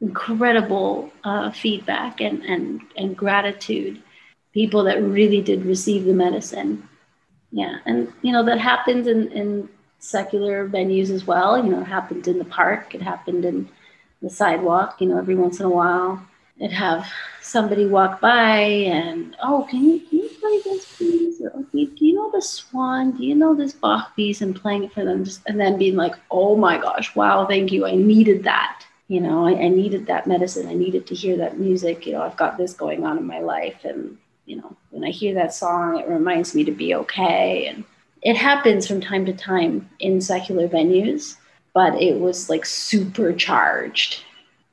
incredible 0.00 1.12
uh, 1.24 1.50
feedback 1.50 2.20
and, 2.20 2.42
and, 2.44 2.80
and 2.96 3.16
gratitude. 3.16 4.02
People 4.52 4.84
that 4.84 5.02
really 5.02 5.40
did 5.40 5.64
receive 5.64 6.04
the 6.04 6.14
medicine. 6.14 6.88
Yeah. 7.52 7.78
And, 7.84 8.12
you 8.22 8.32
know, 8.32 8.44
that 8.44 8.58
happens 8.58 9.06
in, 9.06 9.30
in 9.32 9.68
secular 9.98 10.68
venues 10.68 11.10
as 11.10 11.26
well. 11.26 11.62
You 11.62 11.70
know, 11.70 11.80
it 11.80 11.86
happened 11.86 12.26
in 12.28 12.38
the 12.38 12.44
park, 12.44 12.94
it 12.94 13.02
happened 13.02 13.44
in 13.44 13.68
the 14.22 14.30
sidewalk, 14.30 15.00
you 15.00 15.08
know, 15.08 15.18
every 15.18 15.34
once 15.34 15.60
in 15.60 15.66
a 15.66 15.70
while. 15.70 16.24
It'd 16.58 16.72
have 16.72 17.06
somebody 17.40 17.86
walk 17.86 18.20
by 18.20 18.58
and, 18.58 19.34
oh, 19.42 19.66
can 19.70 19.82
you, 19.82 20.00
can 20.00 20.18
you 20.18 20.28
play 20.40 20.60
this 20.62 20.96
piece? 20.96 21.40
Or, 21.40 21.48
okay, 21.48 21.86
do 21.86 22.04
you 22.04 22.14
know 22.14 22.30
the 22.30 22.42
Swan? 22.42 23.12
Do 23.12 23.24
you 23.24 23.34
know 23.34 23.54
this 23.54 23.72
Bach 23.72 24.14
piece? 24.14 24.42
And 24.42 24.54
playing 24.54 24.84
it 24.84 24.92
for 24.92 25.04
them, 25.04 25.24
just 25.24 25.40
and 25.46 25.58
then 25.58 25.78
being 25.78 25.96
like, 25.96 26.14
oh 26.30 26.56
my 26.56 26.76
gosh, 26.78 27.14
wow, 27.16 27.46
thank 27.46 27.72
you. 27.72 27.86
I 27.86 27.94
needed 27.94 28.44
that. 28.44 28.84
You 29.10 29.20
know, 29.20 29.44
I, 29.44 29.64
I 29.64 29.68
needed 29.68 30.06
that 30.06 30.28
medicine. 30.28 30.68
I 30.68 30.74
needed 30.74 31.08
to 31.08 31.16
hear 31.16 31.36
that 31.38 31.58
music. 31.58 32.06
You 32.06 32.12
know, 32.12 32.22
I've 32.22 32.36
got 32.36 32.56
this 32.56 32.72
going 32.72 33.04
on 33.04 33.18
in 33.18 33.26
my 33.26 33.40
life. 33.40 33.84
And, 33.84 34.16
you 34.46 34.54
know, 34.54 34.76
when 34.90 35.02
I 35.02 35.10
hear 35.10 35.34
that 35.34 35.52
song, 35.52 35.98
it 35.98 36.06
reminds 36.06 36.54
me 36.54 36.62
to 36.62 36.70
be 36.70 36.94
okay. 36.94 37.66
And 37.66 37.82
it 38.22 38.36
happens 38.36 38.86
from 38.86 39.00
time 39.00 39.26
to 39.26 39.32
time 39.32 39.90
in 39.98 40.20
secular 40.20 40.68
venues, 40.68 41.34
but 41.74 42.00
it 42.00 42.20
was 42.20 42.48
like 42.48 42.64
supercharged 42.64 44.22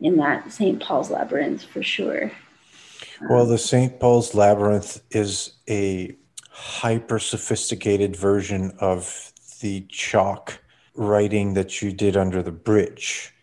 in 0.01 0.17
that 0.17 0.51
St. 0.51 0.79
Paul's 0.83 1.09
Labyrinth 1.09 1.63
for 1.63 1.81
sure. 1.81 2.31
Well, 3.31 3.41
um, 3.41 3.49
the 3.49 3.57
St. 3.57 3.99
Paul's 3.99 4.35
Labyrinth 4.35 5.01
is 5.09 5.53
a 5.67 6.15
hyper 6.51 7.17
sophisticated 7.17 8.15
version 8.15 8.71
of 8.79 9.33
the 9.61 9.81
chalk 9.89 10.59
writing 10.93 11.55
that 11.55 11.81
you 11.81 11.91
did 11.91 12.15
under 12.15 12.43
the 12.43 12.51
bridge. 12.51 13.33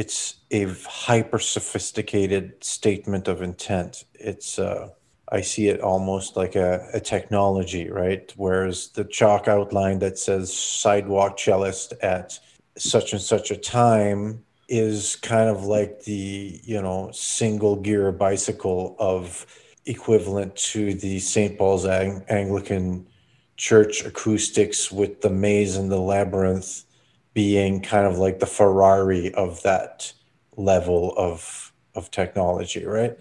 It's 0.00 0.36
a 0.50 0.64
hyper 0.88 1.38
sophisticated 1.38 2.64
statement 2.64 3.28
of 3.28 3.42
intent. 3.42 4.06
It's 4.14 4.58
uh, 4.58 4.88
I 5.30 5.42
see 5.42 5.68
it 5.68 5.82
almost 5.82 6.38
like 6.38 6.56
a, 6.56 6.88
a, 6.94 7.00
technology, 7.00 7.90
right? 7.90 8.32
Whereas 8.34 8.88
the 8.94 9.04
chalk 9.04 9.46
outline 9.46 9.98
that 9.98 10.16
says 10.16 10.56
sidewalk 10.56 11.36
cellist 11.36 11.92
at 12.00 12.38
such 12.78 13.12
and 13.12 13.20
such 13.20 13.50
a 13.50 13.58
time 13.58 14.42
is 14.70 15.16
kind 15.16 15.50
of 15.50 15.64
like 15.64 16.04
the, 16.04 16.62
you 16.64 16.80
know, 16.80 17.10
single 17.12 17.76
gear 17.76 18.10
bicycle 18.10 18.96
of 18.98 19.44
equivalent 19.84 20.56
to 20.72 20.94
the 20.94 21.18
St. 21.18 21.58
Paul's 21.58 21.84
Ang- 21.84 22.24
Anglican 22.30 23.06
Church 23.58 24.02
acoustics 24.06 24.90
with 24.90 25.20
the 25.20 25.28
maze 25.28 25.76
and 25.76 25.92
the 25.92 26.00
labyrinth 26.00 26.84
being 27.40 27.80
kind 27.80 28.06
of 28.06 28.18
like 28.18 28.38
the 28.38 28.46
Ferrari 28.46 29.32
of 29.32 29.62
that 29.62 30.12
level 30.58 31.14
of 31.16 31.72
of 31.94 32.10
technology, 32.10 32.84
right? 32.84 33.16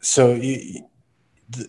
So 0.00 0.32
you 0.32 0.88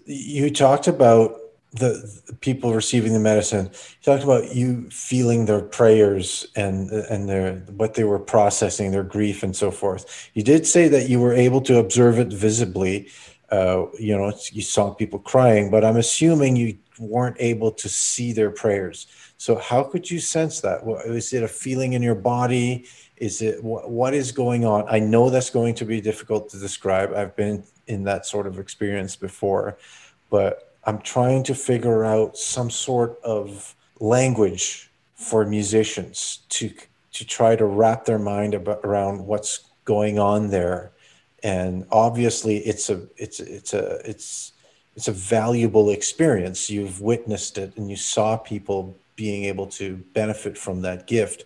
you 0.05 0.49
talked 0.49 0.87
about 0.87 1.37
the, 1.73 1.91
the, 2.27 2.35
people 2.35 2.73
receiving 2.73 3.11
the 3.11 3.19
medicine. 3.19 3.65
You 3.65 4.03
talked 4.09 4.23
about 4.23 4.55
you 4.55 4.89
feeling 4.91 5.45
their 5.45 5.61
prayers 5.61 6.47
and 6.55 6.89
and 6.89 7.27
their 7.27 7.55
what 7.81 7.95
they 7.95 8.05
were 8.05 8.23
processing, 8.35 8.91
their 8.91 9.09
grief 9.15 9.43
and 9.43 9.53
so 9.53 9.71
forth. 9.71 10.29
You 10.33 10.43
did 10.43 10.65
say 10.65 10.87
that 10.87 11.09
you 11.09 11.19
were 11.19 11.33
able 11.33 11.61
to 11.69 11.79
observe 11.79 12.17
it 12.17 12.31
visibly. 12.47 13.09
Uh, 13.49 13.87
you 13.99 14.15
know, 14.17 14.31
you 14.53 14.61
saw 14.61 14.93
people 14.93 15.19
crying, 15.19 15.69
but 15.69 15.83
I'm 15.83 15.97
assuming 15.97 16.55
you 16.55 16.77
weren't 17.01 17.37
able 17.39 17.71
to 17.71 17.89
see 17.89 18.31
their 18.31 18.51
prayers. 18.51 19.07
So 19.37 19.55
how 19.55 19.83
could 19.83 20.09
you 20.09 20.19
sense 20.19 20.61
that? 20.61 20.81
Is 21.05 21.33
it 21.33 21.43
a 21.43 21.47
feeling 21.47 21.93
in 21.93 22.01
your 22.01 22.15
body? 22.15 22.85
Is 23.17 23.41
it 23.41 23.63
what 23.63 24.13
is 24.13 24.31
going 24.31 24.65
on? 24.65 24.85
I 24.87 24.99
know 24.99 25.29
that's 25.29 25.49
going 25.49 25.75
to 25.75 25.85
be 25.85 25.99
difficult 25.99 26.49
to 26.49 26.59
describe. 26.59 27.13
I've 27.13 27.35
been 27.35 27.63
in 27.87 28.03
that 28.03 28.25
sort 28.25 28.47
of 28.47 28.59
experience 28.59 29.15
before, 29.15 29.77
but 30.29 30.75
I'm 30.83 30.99
trying 30.99 31.43
to 31.43 31.55
figure 31.55 32.05
out 32.05 32.37
some 32.37 32.69
sort 32.69 33.19
of 33.23 33.75
language 33.99 34.91
for 35.15 35.45
musicians 35.45 36.39
to 36.49 36.71
to 37.13 37.25
try 37.25 37.55
to 37.55 37.65
wrap 37.65 38.05
their 38.05 38.19
mind 38.19 38.53
about, 38.53 38.79
around 38.83 39.25
what's 39.25 39.71
going 39.83 40.17
on 40.17 40.49
there. 40.49 40.93
And 41.43 41.85
obviously, 41.91 42.57
it's 42.57 42.89
a 42.89 43.07
it's 43.17 43.39
it's 43.39 43.73
a 43.73 44.01
it's 44.09 44.53
it's 45.01 45.07
a 45.07 45.11
valuable 45.11 45.89
experience. 45.89 46.69
You've 46.69 47.01
witnessed 47.01 47.57
it, 47.57 47.75
and 47.75 47.89
you 47.89 47.95
saw 47.95 48.37
people 48.37 48.95
being 49.15 49.45
able 49.45 49.65
to 49.65 49.95
benefit 50.13 50.59
from 50.59 50.83
that 50.83 51.07
gift. 51.07 51.45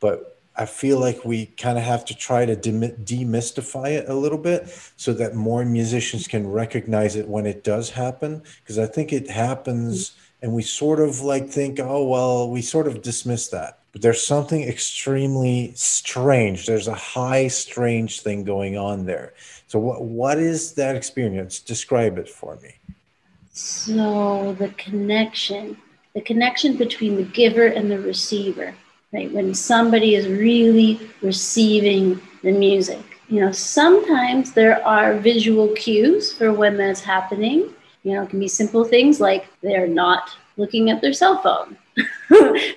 But 0.00 0.40
I 0.56 0.66
feel 0.66 0.98
like 0.98 1.24
we 1.24 1.46
kind 1.46 1.78
of 1.78 1.84
have 1.84 2.04
to 2.06 2.16
try 2.16 2.44
to 2.46 2.56
demystify 2.56 3.92
it 3.92 4.08
a 4.08 4.14
little 4.14 4.38
bit 4.38 4.68
so 4.96 5.12
that 5.12 5.36
more 5.36 5.64
musicians 5.64 6.26
can 6.26 6.50
recognize 6.50 7.14
it 7.14 7.28
when 7.28 7.46
it 7.46 7.62
does 7.62 7.90
happen. 7.90 8.42
Because 8.62 8.76
I 8.76 8.86
think 8.86 9.12
it 9.12 9.30
happens 9.30 10.16
and 10.42 10.52
we 10.52 10.64
sort 10.64 10.98
of 10.98 11.20
like 11.20 11.48
think, 11.48 11.78
oh, 11.78 12.04
well, 12.04 12.50
we 12.50 12.60
sort 12.60 12.88
of 12.88 13.02
dismiss 13.02 13.46
that. 13.50 13.78
But 13.92 14.02
there's 14.02 14.26
something 14.26 14.64
extremely 14.64 15.74
strange. 15.76 16.66
There's 16.66 16.88
a 16.88 16.94
high, 16.94 17.46
strange 17.46 18.22
thing 18.22 18.42
going 18.42 18.76
on 18.76 19.06
there. 19.06 19.32
So, 19.68 19.78
what, 19.78 20.02
what 20.02 20.38
is 20.38 20.72
that 20.74 20.96
experience? 20.96 21.60
Describe 21.60 22.18
it 22.18 22.28
for 22.28 22.58
me. 22.62 22.74
So, 23.56 24.54
the 24.58 24.68
connection, 24.76 25.78
the 26.14 26.20
connection 26.20 26.76
between 26.76 27.16
the 27.16 27.24
giver 27.24 27.66
and 27.66 27.90
the 27.90 27.98
receiver 27.98 28.74
right? 29.12 29.32
When 29.32 29.54
somebody 29.54 30.14
is 30.14 30.28
really 30.28 31.00
receiving 31.22 32.20
the 32.42 32.52
music. 32.52 33.02
You 33.28 33.40
know, 33.40 33.52
sometimes 33.52 34.52
there 34.52 34.84
are 34.86 35.14
visual 35.14 35.68
cues 35.74 36.32
for 36.32 36.52
when 36.52 36.76
that's 36.76 37.00
happening. 37.00 37.70
You 38.04 38.14
know, 38.14 38.22
it 38.22 38.30
can 38.30 38.38
be 38.38 38.48
simple 38.48 38.84
things 38.84 39.20
like 39.20 39.46
they're 39.62 39.88
not 39.88 40.30
looking 40.56 40.90
at 40.90 41.00
their 41.00 41.12
cell 41.12 41.42
phone. 41.42 41.76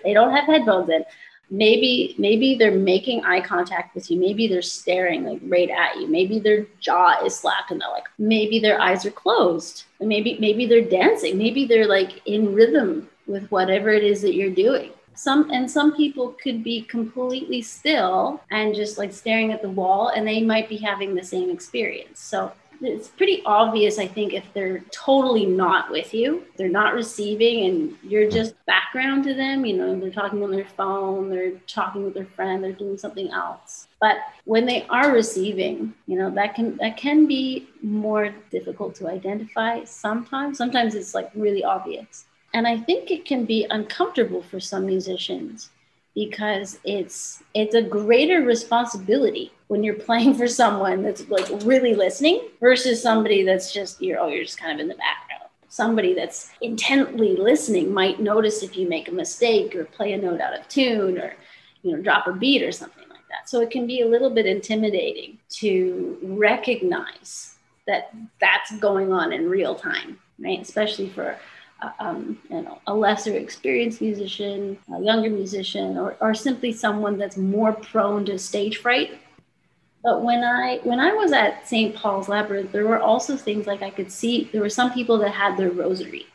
they 0.03 0.13
don't 0.13 0.35
have 0.35 0.45
headphones 0.45 0.89
in. 0.89 1.03
Maybe 1.51 2.15
maybe 2.17 2.55
they're 2.55 2.71
making 2.71 3.23
eye 3.25 3.41
contact 3.41 3.95
with 3.95 4.09
you. 4.11 4.19
Maybe 4.19 4.47
they're 4.47 4.61
staring 4.61 5.25
like 5.25 5.39
right 5.43 5.69
at 5.69 5.97
you. 5.97 6.07
Maybe 6.07 6.39
their 6.39 6.65
jaw 6.79 7.23
is 7.25 7.39
slack 7.39 7.71
and 7.71 7.81
they're 7.81 7.89
like 7.89 8.07
maybe 8.17 8.59
their 8.59 8.79
eyes 8.79 9.05
are 9.05 9.11
closed. 9.11 9.85
Maybe 9.99 10.37
maybe 10.39 10.65
they're 10.65 10.81
dancing. 10.81 11.37
Maybe 11.37 11.65
they're 11.65 11.87
like 11.87 12.21
in 12.27 12.53
rhythm 12.53 13.09
with 13.27 13.49
whatever 13.51 13.89
it 13.89 14.03
is 14.03 14.21
that 14.21 14.35
you're 14.35 14.49
doing 14.49 14.91
some 15.19 15.51
and 15.51 15.69
some 15.69 15.93
people 15.97 16.29
could 16.41 16.63
be 16.63 16.83
completely 16.83 17.61
still 17.61 18.41
and 18.51 18.73
just 18.73 18.97
like 18.97 19.11
staring 19.11 19.51
at 19.51 19.61
the 19.61 19.69
wall 19.69 20.07
and 20.15 20.25
they 20.25 20.41
might 20.41 20.69
be 20.69 20.77
having 20.77 21.13
the 21.13 21.23
same 21.23 21.49
experience 21.49 22.21
so 22.21 22.49
it's 22.81 23.09
pretty 23.09 23.41
obvious 23.45 23.99
i 23.99 24.07
think 24.07 24.33
if 24.33 24.45
they're 24.53 24.83
totally 25.09 25.45
not 25.45 25.89
with 25.89 26.13
you. 26.13 26.43
They're 26.55 26.69
not 26.69 26.93
receiving 26.93 27.65
and 27.65 27.97
you're 28.03 28.25
hmm. 28.25 28.35
just 28.35 28.53
background 28.65 29.23
to 29.25 29.33
them 29.33 29.65
you 29.65 29.75
know 29.77 29.99
they're 29.99 30.11
talking 30.11 30.43
on 30.43 30.51
their 30.51 30.65
phone 30.77 31.29
they're 31.29 31.51
talking 31.67 32.03
with 32.03 32.13
their 32.13 32.25
friend 32.25 32.63
they're 32.63 32.73
doing 32.73 32.97
something 32.97 33.29
else. 33.31 33.87
But 33.99 34.17
when 34.45 34.65
they 34.65 34.85
are 34.89 35.11
receiving 35.11 35.93
you 36.05 36.17
know 36.17 36.29
that 36.31 36.55
can 36.55 36.77
that 36.77 36.97
can 36.97 37.25
be 37.25 37.67
more 37.81 38.33
difficult 38.51 38.95
to 38.95 39.07
identify 39.07 39.83
sometimes. 39.83 40.57
Sometimes 40.57 40.95
it's 40.95 41.13
like 41.13 41.29
really 41.33 41.63
obvious. 41.63 42.25
And 42.53 42.67
I 42.67 42.77
think 42.77 43.11
it 43.11 43.25
can 43.25 43.45
be 43.45 43.67
uncomfortable 43.69 44.41
for 44.41 44.59
some 44.59 44.85
musicians 44.85 45.69
because 46.19 46.79
it's 46.83 47.41
it's 47.53 47.75
a 47.75 47.81
greater 47.81 48.41
responsibility 48.41 49.53
when 49.67 49.85
you're 49.85 49.93
playing 49.93 50.33
for 50.33 50.47
someone 50.47 51.01
that's 51.01 51.25
like 51.29 51.47
really 51.63 51.95
listening 51.95 52.41
versus 52.59 53.01
somebody 53.01 53.43
that's 53.43 53.71
just 53.71 54.01
you're 54.01 54.19
oh 54.19 54.27
you're 54.27 54.43
just 54.43 54.59
kind 54.59 54.73
of 54.73 54.81
in 54.81 54.89
the 54.89 54.95
background. 54.95 55.43
Somebody 55.69 56.13
that's 56.13 56.51
intently 56.61 57.37
listening 57.37 57.93
might 57.93 58.19
notice 58.19 58.63
if 58.63 58.75
you 58.75 58.89
make 58.89 59.07
a 59.07 59.13
mistake 59.13 59.73
or 59.75 59.85
play 59.85 60.11
a 60.11 60.17
note 60.17 60.41
out 60.41 60.59
of 60.59 60.67
tune 60.67 61.17
or 61.17 61.35
you 61.83 61.95
know 61.95 62.03
drop 62.03 62.27
a 62.27 62.33
beat 62.33 62.63
or 62.63 62.73
something 62.73 63.07
like 63.07 63.27
that. 63.29 63.49
So 63.49 63.61
it 63.61 63.71
can 63.71 63.87
be 63.87 64.01
a 64.01 64.07
little 64.07 64.29
bit 64.29 64.45
intimidating 64.45 65.37
to 65.61 66.17
recognize 66.21 67.55
that 67.87 68.13
that's 68.41 68.77
going 68.79 69.13
on 69.13 69.31
in 69.31 69.49
real 69.49 69.73
time, 69.73 70.19
right? 70.37 70.61
Especially 70.61 71.07
for 71.07 71.37
um, 71.99 72.37
you 72.49 72.61
know, 72.61 72.79
a 72.87 72.93
lesser 72.93 73.33
experienced 73.33 74.01
musician, 74.01 74.77
a 74.93 75.01
younger 75.01 75.29
musician, 75.29 75.97
or, 75.97 76.17
or 76.19 76.33
simply 76.33 76.71
someone 76.71 77.17
that's 77.17 77.37
more 77.37 77.73
prone 77.73 78.25
to 78.25 78.37
stage 78.37 78.77
fright. 78.77 79.19
But 80.03 80.23
when 80.23 80.43
I 80.43 80.79
when 80.83 80.99
I 80.99 81.13
was 81.13 81.31
at 81.33 81.67
St. 81.67 81.95
Paul's 81.95 82.29
Labyrinth, 82.29 82.71
there 82.71 82.87
were 82.87 82.99
also 82.99 83.35
things 83.35 83.67
like 83.67 83.81
I 83.81 83.89
could 83.89 84.11
see 84.11 84.49
there 84.51 84.61
were 84.61 84.69
some 84.69 84.93
people 84.93 85.17
that 85.19 85.31
had 85.31 85.57
their 85.57 85.71
rosary. 85.71 86.25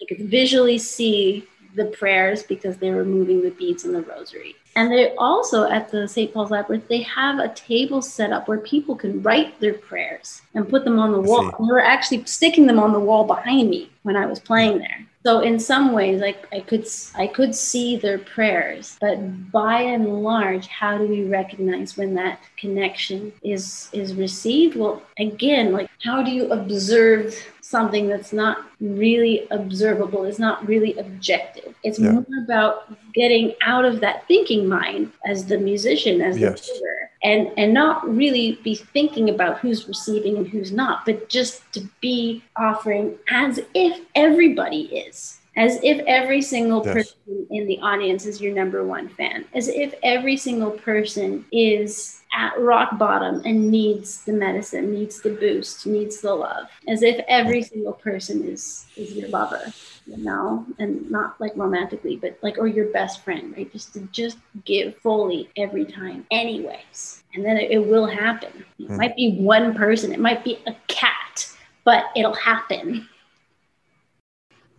I 0.00 0.14
could 0.14 0.28
visually 0.28 0.78
see 0.78 1.46
the 1.74 1.86
prayers 1.86 2.42
because 2.42 2.76
they 2.76 2.90
were 2.90 3.04
moving 3.04 3.42
the 3.42 3.50
beads 3.50 3.84
in 3.84 3.92
the 3.92 4.02
rosary. 4.02 4.56
And 4.78 4.92
they 4.92 5.12
also 5.16 5.68
at 5.68 5.90
the 5.90 6.06
St. 6.06 6.32
Paul's 6.32 6.52
Labyrinth, 6.52 6.86
they 6.86 7.02
have 7.02 7.40
a 7.40 7.52
table 7.54 8.00
set 8.00 8.30
up 8.30 8.46
where 8.46 8.58
people 8.58 8.94
can 8.94 9.20
write 9.22 9.58
their 9.58 9.74
prayers 9.74 10.40
and 10.54 10.68
put 10.68 10.84
them 10.84 11.00
on 11.00 11.10
the 11.10 11.20
wall. 11.20 11.46
And 11.58 11.68
they 11.68 11.72
were 11.72 11.80
actually 11.80 12.24
sticking 12.26 12.66
them 12.66 12.78
on 12.78 12.92
the 12.92 13.00
wall 13.00 13.24
behind 13.24 13.70
me 13.70 13.90
when 14.04 14.14
I 14.14 14.26
was 14.26 14.38
playing 14.38 14.78
there. 14.78 15.04
So 15.24 15.40
in 15.40 15.58
some 15.58 15.92
ways, 15.92 16.20
like 16.20 16.46
I 16.52 16.60
could 16.60 16.86
I 17.16 17.26
could 17.26 17.56
see 17.56 17.96
their 17.96 18.18
prayers, 18.18 18.96
but 19.00 19.50
by 19.50 19.80
and 19.80 20.22
large, 20.22 20.68
how 20.68 20.96
do 20.96 21.08
we 21.08 21.24
recognize 21.24 21.96
when 21.96 22.14
that 22.14 22.38
connection 22.56 23.32
is 23.42 23.88
is 23.92 24.14
received? 24.14 24.76
Well, 24.76 25.02
again, 25.18 25.72
like 25.72 25.90
how 26.04 26.22
do 26.22 26.30
you 26.30 26.52
observe 26.52 27.34
something 27.68 28.08
that's 28.08 28.32
not 28.32 28.66
really 28.80 29.46
observable, 29.50 30.24
is 30.24 30.38
not 30.38 30.66
really 30.66 30.96
objective. 30.96 31.74
It's 31.84 31.98
yeah. 31.98 32.12
more 32.12 32.24
about 32.42 32.96
getting 33.12 33.54
out 33.60 33.84
of 33.84 34.00
that 34.00 34.26
thinking 34.26 34.66
mind 34.66 35.12
as 35.26 35.44
the 35.44 35.58
musician, 35.58 36.22
as 36.22 36.38
yes. 36.38 36.66
the 36.66 36.72
giver, 36.72 37.10
and 37.22 37.58
and 37.58 37.74
not 37.74 38.08
really 38.08 38.58
be 38.64 38.74
thinking 38.74 39.28
about 39.28 39.58
who's 39.58 39.86
receiving 39.86 40.38
and 40.38 40.48
who's 40.48 40.72
not, 40.72 41.04
but 41.04 41.28
just 41.28 41.60
to 41.72 41.86
be 42.00 42.42
offering 42.56 43.18
as 43.30 43.60
if 43.74 44.00
everybody 44.14 44.84
is 44.84 45.38
as 45.58 45.80
if 45.82 45.98
every 46.06 46.40
single 46.40 46.82
yes. 46.86 46.94
person 46.94 47.46
in 47.50 47.66
the 47.66 47.78
audience 47.80 48.26
is 48.26 48.40
your 48.40 48.54
number 48.54 48.84
one 48.84 49.08
fan, 49.08 49.44
as 49.54 49.66
if 49.66 49.92
every 50.04 50.36
single 50.36 50.70
person 50.70 51.44
is 51.50 52.20
at 52.32 52.58
rock 52.60 52.96
bottom 52.96 53.42
and 53.44 53.68
needs 53.68 54.24
the 54.24 54.32
medicine, 54.32 54.92
needs 54.92 55.20
the 55.20 55.30
boost, 55.30 55.84
needs 55.84 56.20
the 56.20 56.32
love, 56.32 56.68
as 56.86 57.02
if 57.02 57.20
every 57.26 57.62
single 57.62 57.92
person 57.92 58.44
is 58.44 58.86
is 58.96 59.12
your 59.14 59.28
lover, 59.30 59.72
you 60.06 60.18
know, 60.18 60.64
and 60.78 61.10
not 61.10 61.40
like 61.40 61.52
romantically, 61.56 62.14
but 62.14 62.38
like 62.40 62.56
or 62.56 62.68
your 62.68 62.86
best 62.92 63.24
friend, 63.24 63.52
right? 63.56 63.70
Just 63.72 63.92
to 63.94 64.00
just 64.12 64.38
give 64.64 64.96
fully 64.98 65.50
every 65.56 65.84
time, 65.84 66.24
anyways, 66.30 67.24
and 67.34 67.44
then 67.44 67.56
it, 67.56 67.72
it 67.72 67.84
will 67.84 68.06
happen. 68.06 68.64
It 68.78 68.90
mm. 68.90 68.96
might 68.96 69.16
be 69.16 69.38
one 69.38 69.74
person, 69.74 70.12
it 70.12 70.20
might 70.20 70.44
be 70.44 70.60
a 70.68 70.76
cat, 70.86 71.50
but 71.82 72.04
it'll 72.14 72.34
happen 72.34 73.08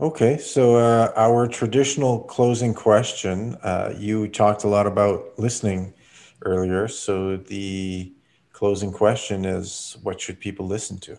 Okay, 0.02 0.38
so 0.38 0.78
uh, 0.78 1.12
our 1.18 1.46
traditional 1.46 2.20
closing 2.20 2.74
question, 2.74 3.56
uh, 3.56 3.94
you 3.98 4.30
talked 4.30 4.64
a 4.64 4.68
lot 4.68 4.88
about 4.88 5.38
listening 5.38 5.94
earlier. 6.44 6.88
So 6.88 7.36
the 7.36 8.14
closing 8.54 8.94
question 8.94 9.44
is 9.44 9.98
what 10.02 10.22
should 10.22 10.40
people 10.40 10.66
listen 10.66 11.00
to? 11.00 11.18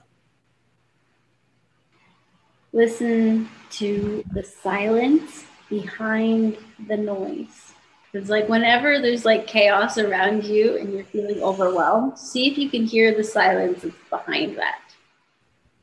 Listen 2.73 3.51
to 3.73 4.25
the 4.33 4.43
silence 4.43 5.45
behind 5.69 6.57
the 6.89 6.97
noise. 6.97 7.75
It's 8.15 8.31
like 8.31 8.49
whenever 8.49 8.99
there's 8.99 9.27
like 9.27 9.47
chaos 9.47 9.99
around 9.99 10.45
you 10.45 10.79
and 10.79 10.91
you're 10.91 11.05
feeling 11.05 11.43
overwhelmed, 11.43 12.19
see 12.19 12.51
if 12.51 12.57
you 12.57 12.71
can 12.71 12.87
hear 12.87 13.15
the 13.15 13.25
silence 13.25 13.83
that's 13.83 13.95
behind 14.09 14.57
that. 14.57 14.81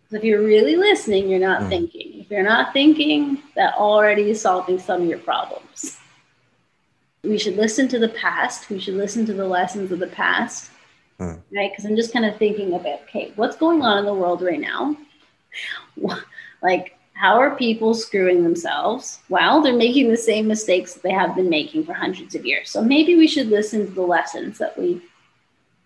So 0.10 0.16
If 0.16 0.24
you're 0.24 0.42
really 0.42 0.78
listening, 0.78 1.30
you're 1.30 1.40
not 1.40 1.62
mm. 1.62 1.70
thinking. 1.70 2.17
If 2.28 2.32
you're 2.32 2.44
not 2.44 2.74
thinking, 2.74 3.42
that 3.56 3.76
already 3.76 4.32
is 4.32 4.42
solving 4.42 4.80
some 4.80 5.04
of 5.04 5.08
your 5.08 5.20
problems. 5.20 5.98
We 7.24 7.38
should 7.38 7.56
listen 7.56 7.88
to 7.88 8.00
the 8.00 8.10
past. 8.10 8.70
We 8.70 8.82
should 8.82 8.96
listen 8.96 9.26
to 9.28 9.34
the 9.34 9.48
lessons 9.48 9.94
of 9.94 10.00
the 10.00 10.08
past, 10.08 10.70
mm. 11.22 11.40
right? 11.56 11.72
Because 11.72 11.86
I'm 11.86 11.96
just 11.96 12.12
kind 12.12 12.26
of 12.26 12.36
thinking 12.36 12.74
about, 12.74 13.04
okay, 13.04 13.32
what's 13.38 13.56
going 13.56 13.82
on 13.82 14.00
in 14.00 14.04
the 14.04 14.14
world 14.14 14.42
right 14.42 14.60
now? 14.60 14.98
like, 16.62 16.98
how 17.14 17.40
are 17.40 17.56
people 17.56 17.94
screwing 17.94 18.44
themselves? 18.44 19.20
Well, 19.30 19.62
they're 19.62 19.78
making 19.78 20.10
the 20.10 20.18
same 20.18 20.50
mistakes 20.50 20.96
that 20.96 21.04
they 21.04 21.14
have 21.14 21.34
been 21.34 21.48
making 21.48 21.86
for 21.86 21.94
hundreds 21.94 22.36
of 22.36 22.46
years. 22.46 22.70
So 22.70 22.84
maybe 22.84 23.16
we 23.16 23.30
should 23.30 23.48
listen 23.48 23.86
to 23.86 23.94
the 23.94 24.02
lessons 24.02 24.58
that 24.58 24.78
we've 24.78 25.02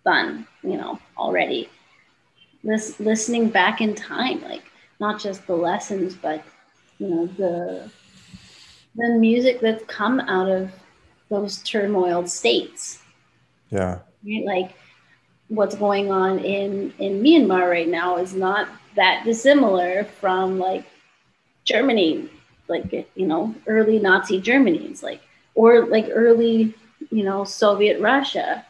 done, 0.04 0.48
you 0.64 0.76
know, 0.76 0.98
already 1.20 1.70
lis- 2.64 3.00
listening 3.00 3.50
back 3.52 3.80
in 3.80 3.94
time, 3.94 4.42
like 4.42 4.64
not 5.02 5.20
just 5.20 5.46
the 5.48 5.56
lessons, 5.56 6.16
but 6.16 6.44
you 7.00 7.10
know 7.10 7.26
the 7.26 7.92
the 8.96 9.10
music 9.10 9.60
that's 9.60 9.84
come 9.86 10.20
out 10.22 10.50
of 10.50 10.72
those 11.30 11.58
turmoiled 11.64 12.30
states. 12.30 13.02
Yeah. 13.70 14.00
Right? 14.26 14.46
Like 14.46 14.74
what's 15.48 15.76
going 15.76 16.12
on 16.12 16.40
in 16.40 16.94
in 17.00 17.22
Myanmar 17.22 17.70
right 17.70 17.90
now 17.90 18.18
is 18.18 18.34
not 18.34 18.70
that 18.96 19.26
dissimilar 19.26 20.06
from 20.20 20.60
like 20.60 20.86
Germany, 21.66 22.30
like 22.68 22.94
you 23.16 23.26
know, 23.26 23.56
early 23.68 23.98
Nazi 24.00 24.40
Germany. 24.40 24.86
It's 24.86 25.04
like 25.04 25.22
or 25.56 25.88
like 25.88 26.08
early, 26.14 26.76
you 27.10 27.24
know, 27.24 27.44
Soviet 27.44 28.00
Russia 28.00 28.66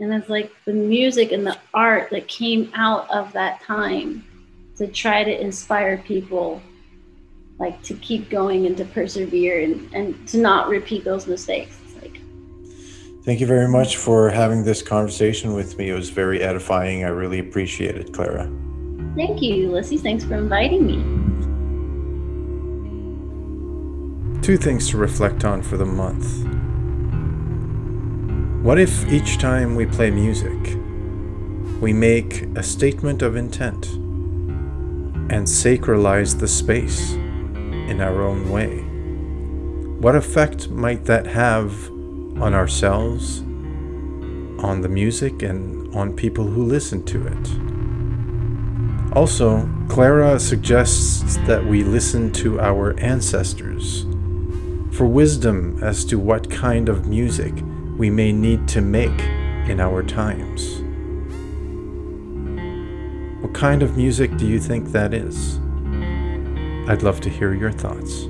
and 0.00 0.12
it's 0.12 0.28
like 0.28 0.52
the 0.64 0.72
music 0.72 1.32
and 1.32 1.46
the 1.46 1.56
art 1.74 2.10
that 2.10 2.28
came 2.28 2.70
out 2.74 3.10
of 3.10 3.32
that 3.32 3.60
time 3.62 4.24
to 4.78 4.86
try 4.86 5.24
to 5.24 5.40
inspire 5.40 5.98
people 5.98 6.62
like 7.58 7.82
to 7.82 7.94
keep 7.94 8.30
going 8.30 8.66
and 8.66 8.76
to 8.76 8.84
persevere 8.84 9.60
and, 9.60 9.92
and 9.92 10.28
to 10.28 10.38
not 10.38 10.68
repeat 10.68 11.04
those 11.04 11.26
mistakes. 11.26 11.76
Like 12.00 12.20
thank 13.24 13.40
you 13.40 13.46
very 13.46 13.68
much 13.68 13.96
for 13.96 14.30
having 14.30 14.62
this 14.62 14.80
conversation 14.80 15.54
with 15.54 15.76
me. 15.76 15.90
It 15.90 15.94
was 15.94 16.10
very 16.10 16.40
edifying. 16.40 17.04
I 17.04 17.08
really 17.08 17.40
appreciate 17.40 17.96
it 17.96 18.14
clara. 18.14 18.44
Thank 19.16 19.42
you 19.42 19.54
ulysses. 19.54 20.00
Thanks 20.00 20.24
for 20.24 20.36
inviting 20.36 20.86
me. 20.86 21.02
Two 24.40 24.56
things 24.56 24.88
to 24.90 24.96
reflect 24.96 25.44
on 25.44 25.60
for 25.60 25.76
the 25.76 25.84
month. 25.84 26.46
What 28.64 28.78
if 28.78 29.10
each 29.12 29.38
time 29.38 29.74
we 29.74 29.86
play 29.86 30.12
music, 30.12 30.76
we 31.80 31.92
make 31.92 32.42
a 32.56 32.62
statement 32.62 33.22
of 33.22 33.34
intent 33.34 33.98
and 35.30 35.46
sacralize 35.46 36.38
the 36.38 36.48
space 36.48 37.12
in 37.12 38.00
our 38.00 38.22
own 38.22 38.50
way? 38.50 38.80
What 40.00 40.14
effect 40.14 40.70
might 40.70 41.04
that 41.06 41.26
have 41.26 41.90
on 42.40 42.54
ourselves, 42.54 43.40
on 43.40 44.80
the 44.80 44.88
music, 44.88 45.42
and 45.42 45.94
on 45.94 46.14
people 46.14 46.46
who 46.46 46.64
listen 46.64 47.04
to 47.04 47.26
it? 47.26 49.16
Also, 49.16 49.68
Clara 49.88 50.38
suggests 50.38 51.36
that 51.46 51.64
we 51.64 51.82
listen 51.82 52.30
to 52.32 52.60
our 52.60 52.98
ancestors 53.00 54.04
for 54.92 55.06
wisdom 55.06 55.78
as 55.82 56.04
to 56.04 56.18
what 56.18 56.50
kind 56.50 56.88
of 56.88 57.06
music 57.06 57.54
we 57.96 58.10
may 58.10 58.32
need 58.32 58.68
to 58.68 58.80
make 58.80 59.20
in 59.68 59.80
our 59.80 60.02
times. 60.02 60.82
What 63.48 63.54
kind 63.54 63.82
of 63.82 63.96
music 63.96 64.36
do 64.36 64.46
you 64.46 64.60
think 64.60 64.92
that 64.92 65.14
is? 65.14 65.58
I'd 66.86 67.02
love 67.02 67.22
to 67.22 67.30
hear 67.30 67.54
your 67.54 67.72
thoughts. 67.72 68.26